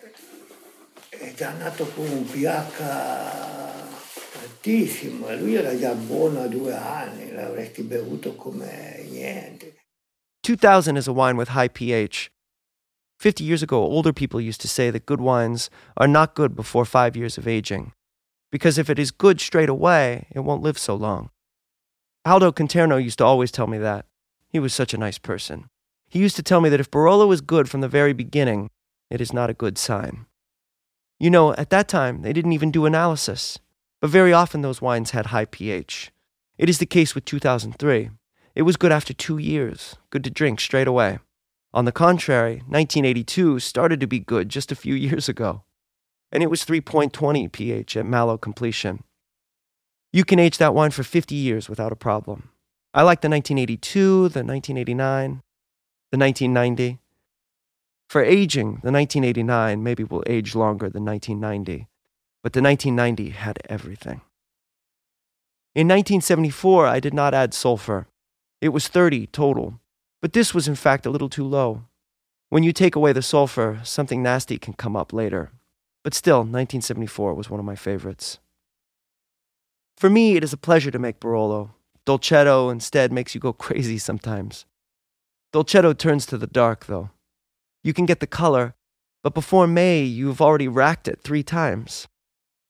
[5.29, 9.75] e lui era già buono a due anni, l'avresti bevuto come niente.
[10.41, 12.29] 2000 is a wine with high pH.
[13.19, 16.85] 50 years ago, older people used to say that good wines are not good before
[16.85, 17.93] five years of aging,
[18.51, 21.29] because if it is good straight away, it won't live so long.
[22.25, 24.05] Aldo Conterno used to always tell me that.
[24.49, 25.69] He was such a nice person.
[26.09, 28.69] He used to tell me that if Barolo is good from the very beginning,
[29.09, 30.25] it is not a good sign.
[31.19, 33.59] You know, at that time, they didn't even do analysis,
[34.01, 36.11] but very often those wines had high pH.
[36.57, 38.09] It is the case with 2003.
[38.53, 41.19] It was good after two years, good to drink straight away.
[41.73, 45.63] On the contrary, 1982 started to be good just a few years ago,
[46.31, 49.03] and it was 3.20 pH at Malo completion.
[50.11, 52.49] You can age that wine for 50 years without a problem.
[52.93, 55.41] I like the 1982, the 1989,
[56.11, 56.99] the 1990.
[58.07, 61.87] For aging, the 1989 maybe will age longer than 1990,
[62.43, 64.21] but the 1990 had everything.
[65.73, 68.07] In 1974, I did not add sulfur.
[68.61, 69.79] It was 30 total,
[70.21, 71.83] but this was in fact a little too low.
[72.49, 75.51] When you take away the sulfur, something nasty can come up later.
[76.03, 78.39] But still, 1974 was one of my favorites.
[79.97, 81.71] For me, it is a pleasure to make Barolo.
[82.05, 84.65] Dolcetto instead makes you go crazy sometimes.
[85.51, 87.09] Dolcetto turns to the dark, though.
[87.85, 88.73] You can get the color,
[89.21, 92.07] but before May, you've already racked it three times.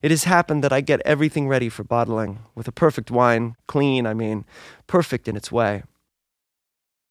[0.02, 4.06] It has happened that I get everything ready for bottling, with a perfect wine, clean,
[4.06, 4.44] I mean,
[4.86, 5.84] perfect in its way.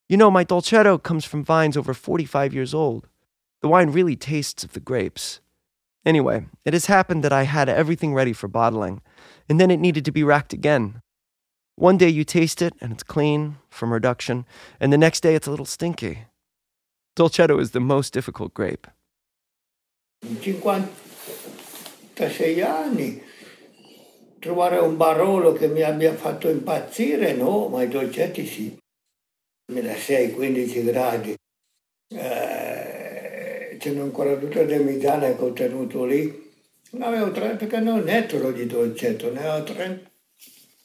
[0.08, 3.08] You know, my Dolcetto comes from vines over 45 years old.
[3.64, 5.40] The wine really tastes of the grapes.
[6.06, 9.02] Anyway, it has happened that I had everything ready for bottling,
[9.50, 11.02] and then it needed to be racked again.
[11.74, 14.46] One day you taste it and it's clean from reduction,
[14.80, 16.26] and the next day it's a little stinky.
[17.16, 18.92] Dolcetto is the most difficult grape.
[20.28, 23.24] In 56 anni
[24.40, 28.78] trovare un Barolo che mi abbia fatto impazzire, no, ma i dolcetti sì.
[29.72, 31.34] 2006, 15 gradi.
[32.10, 36.52] Eh, c'è ancora tutto il demidane contenuto lì.
[36.92, 40.12] Ne avevo 30, perché non è netto di dolcetto, ne avevo 30,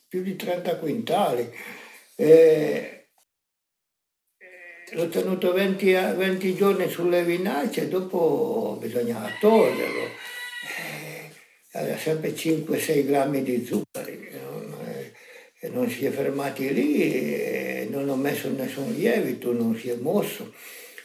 [0.07, 1.53] più di 30 quintali.
[2.15, 3.00] E,
[4.93, 10.05] l'ho tenuto 20, 20, giorni sulle vinacce, dopo bisognava toglierlo.
[10.77, 11.31] Eh,
[11.73, 14.31] aveva sempre 5-6 grammi di zuccheri.
[14.33, 14.79] No?
[15.63, 20.55] E non si è fermati lì, non ho messo nessun lievito, non si è mosso.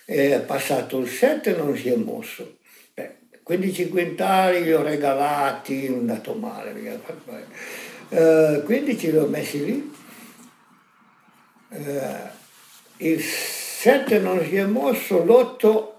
[0.06, 2.60] È passato il 7 non si è mosso.
[2.94, 6.74] Beh, 15 quintali li ho regalati, è andato male.
[8.10, 9.94] Eh, 15 li ho messi lì.
[11.72, 12.44] Eh,
[12.98, 13.22] il
[13.86, 15.94] 7 non si è mosso, l'8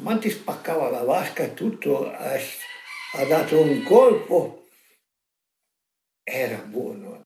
[0.00, 4.64] ma ti spaccava la vasca e tutto, ha dato un colpo,
[6.24, 7.22] era buono.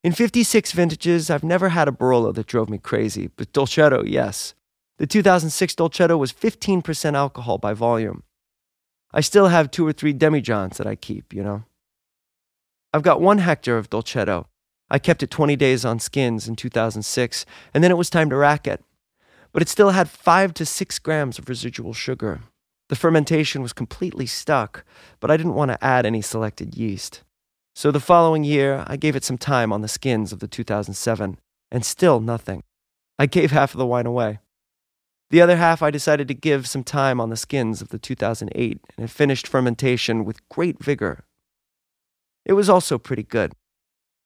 [0.00, 4.56] In 56 vintages, I've never had a Barolo that drove me crazy, but Dolcetto, yes.
[4.98, 8.24] The 2006 Dolcetto was 15% alcohol by volume.
[9.12, 11.62] I still have two or three demijohns that I keep, you know.
[12.92, 14.46] I've got one hectare of Dolcetto.
[14.92, 18.36] I kept it 20 days on skins in 2006, and then it was time to
[18.36, 18.84] rack it.
[19.50, 22.40] But it still had 5 to 6 grams of residual sugar.
[22.90, 24.84] The fermentation was completely stuck,
[25.18, 27.22] but I didn't want to add any selected yeast.
[27.74, 31.38] So the following year, I gave it some time on the skins of the 2007,
[31.70, 32.62] and still nothing.
[33.18, 34.40] I gave half of the wine away.
[35.30, 38.78] The other half I decided to give some time on the skins of the 2008,
[38.98, 41.24] and it finished fermentation with great vigor.
[42.44, 43.54] It was also pretty good.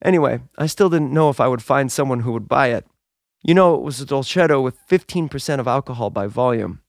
[0.04, 2.86] Anyway, I still didn't know if I would find someone who would buy it.
[3.42, 6.80] You know, it was a Dolcetto with 15% of alcohol by volume.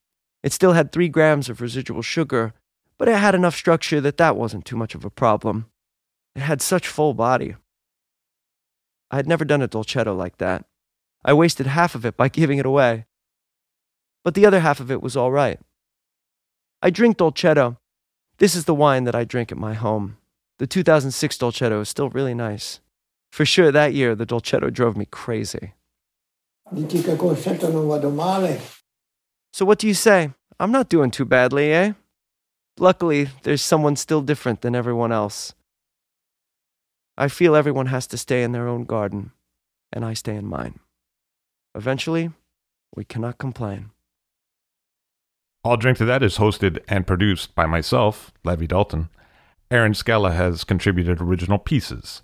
[0.43, 2.53] It still had 3 grams of residual sugar,
[2.97, 5.67] but it had enough structure that that wasn't too much of a problem.
[6.35, 7.55] It had such full body.
[9.09, 10.65] I had never done a dolcetto like that.
[11.23, 13.05] I wasted half of it by giving it away.
[14.23, 15.59] But the other half of it was all right.
[16.81, 17.77] I drink dolcetto.
[18.39, 20.17] This is the wine that I drink at my home.
[20.59, 22.79] The 2006 dolcetto is still really nice.
[23.37, 25.73] For sure, that year, the dolcetto drove me crazy.
[29.53, 30.31] So, what do you say?
[30.59, 31.93] I'm not doing too badly, eh?
[32.79, 35.53] Luckily, there's someone still different than everyone else.
[37.15, 39.33] I feel everyone has to stay in their own garden,
[39.93, 40.79] and I stay in mine.
[41.75, 42.31] Eventually,
[42.95, 43.91] we cannot complain.
[45.63, 49.09] I'll Drink to That is hosted and produced by myself, Levi Dalton.
[49.69, 52.23] Erin Scala has contributed original pieces.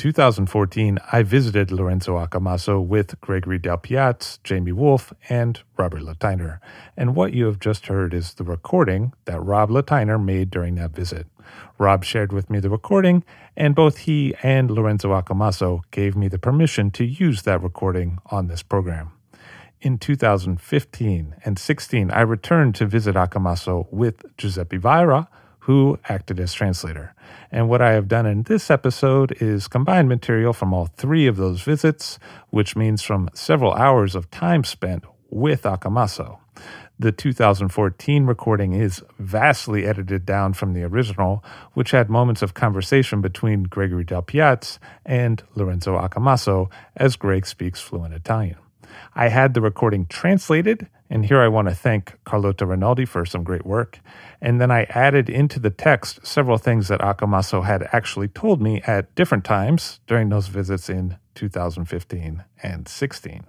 [0.00, 6.58] 2014, I visited Lorenzo Accomasso with Gregory Dal Piaz, Jamie Wolf, and Robert Lateiner.
[6.96, 10.92] And what you have just heard is the recording that Rob Lateiner made during that
[10.92, 11.26] visit.
[11.76, 13.24] Rob shared with me the recording,
[13.58, 18.46] and both he and Lorenzo Accomasso gave me the permission to use that recording on
[18.46, 19.12] this program.
[19.82, 25.28] In 2015 and 16, I returned to visit Accomasso with Giuseppe Vaira,
[25.64, 27.14] who acted as translator.
[27.52, 31.36] And what I have done in this episode is combine material from all three of
[31.36, 32.18] those visits,
[32.50, 36.38] which means from several hours of time spent with Accomasso.
[36.98, 43.20] The 2014 recording is vastly edited down from the original, which had moments of conversation
[43.22, 48.58] between Gregory Dal Piaz and Lorenzo Accomasso, as Greg speaks fluent Italian.
[49.14, 53.42] I had the recording translated, and here I want to thank Carlotta Rinaldi for some
[53.42, 53.98] great work.
[54.40, 58.80] And then I added into the text several things that Accomasso had actually told me
[58.86, 63.44] at different times during those visits in 2015 and 16.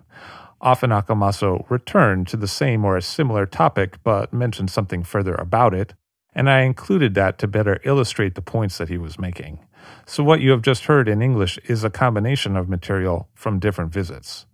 [0.60, 5.74] Often Accomasso returned to the same or a similar topic, but mentioned something further about
[5.76, 5.94] it,
[6.34, 9.60] and I included that to better illustrate the points that he was making.
[10.06, 13.92] So, what you have just heard in English is a combination of material from different
[13.92, 14.46] visits.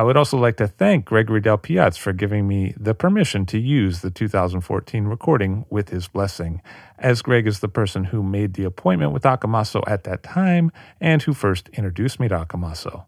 [0.00, 3.58] I would also like to thank Gregory Dal Piaz for giving me the permission to
[3.58, 6.62] use the 2014 recording with his blessing,
[6.98, 10.72] as Greg is the person who made the appointment with Accomasso at that time
[11.02, 13.04] and who first introduced me to Accomasso.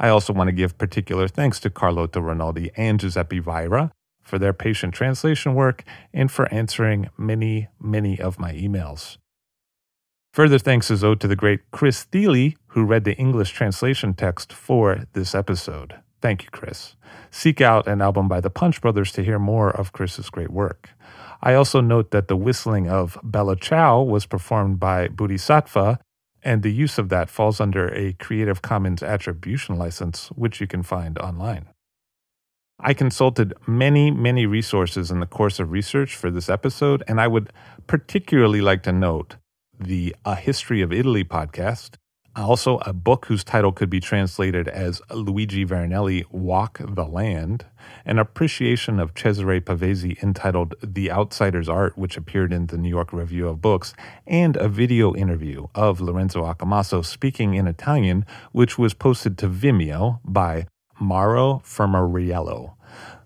[0.00, 3.90] I also want to give particular thanks to Carlotta Rinaldi and Giuseppe Vaira
[4.22, 9.18] for their patient translation work and for answering many, many of my emails.
[10.32, 14.50] Further thanks is owed to the great Chris Thile, who read the English translation text
[14.50, 15.96] for this episode.
[16.22, 16.96] Thank you, Chris.
[17.30, 20.88] Seek out an album by the Punch Brothers to hear more of Chris's great work.
[21.42, 25.98] I also note that the whistling of Bella Ciao was performed by Bodhisattva,
[26.42, 30.82] and the use of that falls under a Creative Commons attribution license, which you can
[30.82, 31.68] find online.
[32.80, 37.28] I consulted many, many resources in the course of research for this episode, and I
[37.28, 37.52] would
[37.86, 39.36] particularly like to note
[39.84, 41.96] the A History of Italy podcast,
[42.34, 47.66] also a book whose title could be translated as Luigi Veronelli Walk the Land,
[48.06, 53.12] an appreciation of Cesare Pavese entitled The Outsider's Art, which appeared in the New York
[53.12, 53.92] Review of Books,
[54.26, 60.20] and a video interview of Lorenzo Accomasso speaking in Italian, which was posted to Vimeo
[60.24, 60.66] by
[61.00, 62.74] Mauro Fermariello.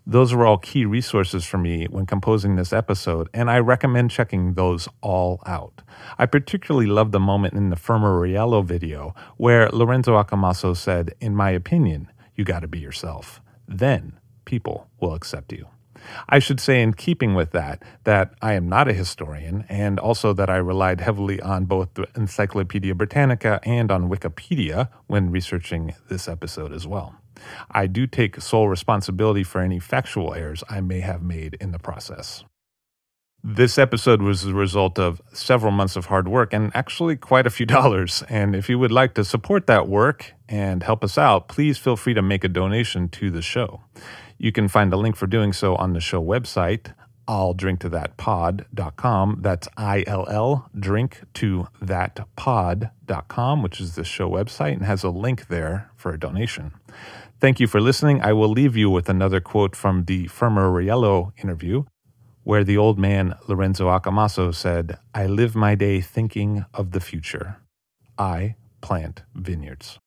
[0.09, 4.55] Those were all key resources for me when composing this episode, and I recommend checking
[4.55, 5.83] those all out.
[6.16, 11.51] I particularly love the moment in the Fermariello video where Lorenzo Accomasso said, In my
[11.51, 13.41] opinion, you got to be yourself.
[13.66, 15.66] Then people will accept you.
[16.28, 20.33] I should say, in keeping with that, that I am not a historian, and also
[20.35, 26.28] that I relied heavily on both the Encyclopedia Britannica and on Wikipedia when researching this
[26.28, 27.16] episode as well.
[27.71, 31.79] I do take sole responsibility for any factual errors I may have made in the
[31.79, 32.45] process.
[33.45, 37.51] This episode was the result of several months of hard work and actually quite a
[37.51, 38.25] few dollars.
[38.29, 41.97] And if you would like to support that work and help us out, please feel
[41.97, 43.83] free to make a donation to the show.
[44.39, 46.93] You can find a link for doing so on the show website,
[47.29, 49.39] I'll drink to that pod.com.
[49.41, 55.03] That's I L L drink to that pod.com, which is the show website and has
[55.03, 56.73] a link there for a donation.
[57.39, 58.23] Thank you for listening.
[58.23, 61.85] I will leave you with another quote from the Fermariello interview,
[62.45, 67.59] where the old man Lorenzo Accomasso said, I live my day thinking of the future.
[68.17, 69.99] I plant vineyards.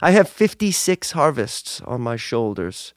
[0.00, 2.94] I have 56 harvests on my shoulders.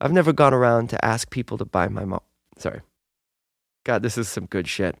[0.00, 2.18] I've never gone around to ask people to buy my.
[2.58, 2.80] Sorry.
[3.84, 4.96] God, this is some good shit.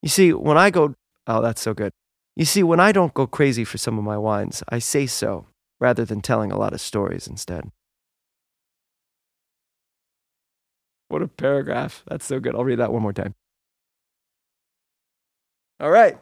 [0.00, 0.94] You see, when I go,
[1.26, 1.92] oh, that's so good.
[2.40, 5.44] You see, when I don't go crazy for some of my wines, I say so
[5.78, 7.70] rather than telling a lot of stories instead.
[11.08, 12.02] What a paragraph.
[12.08, 12.54] That's so good.
[12.54, 13.34] I'll read that one more time.
[15.80, 16.18] All right.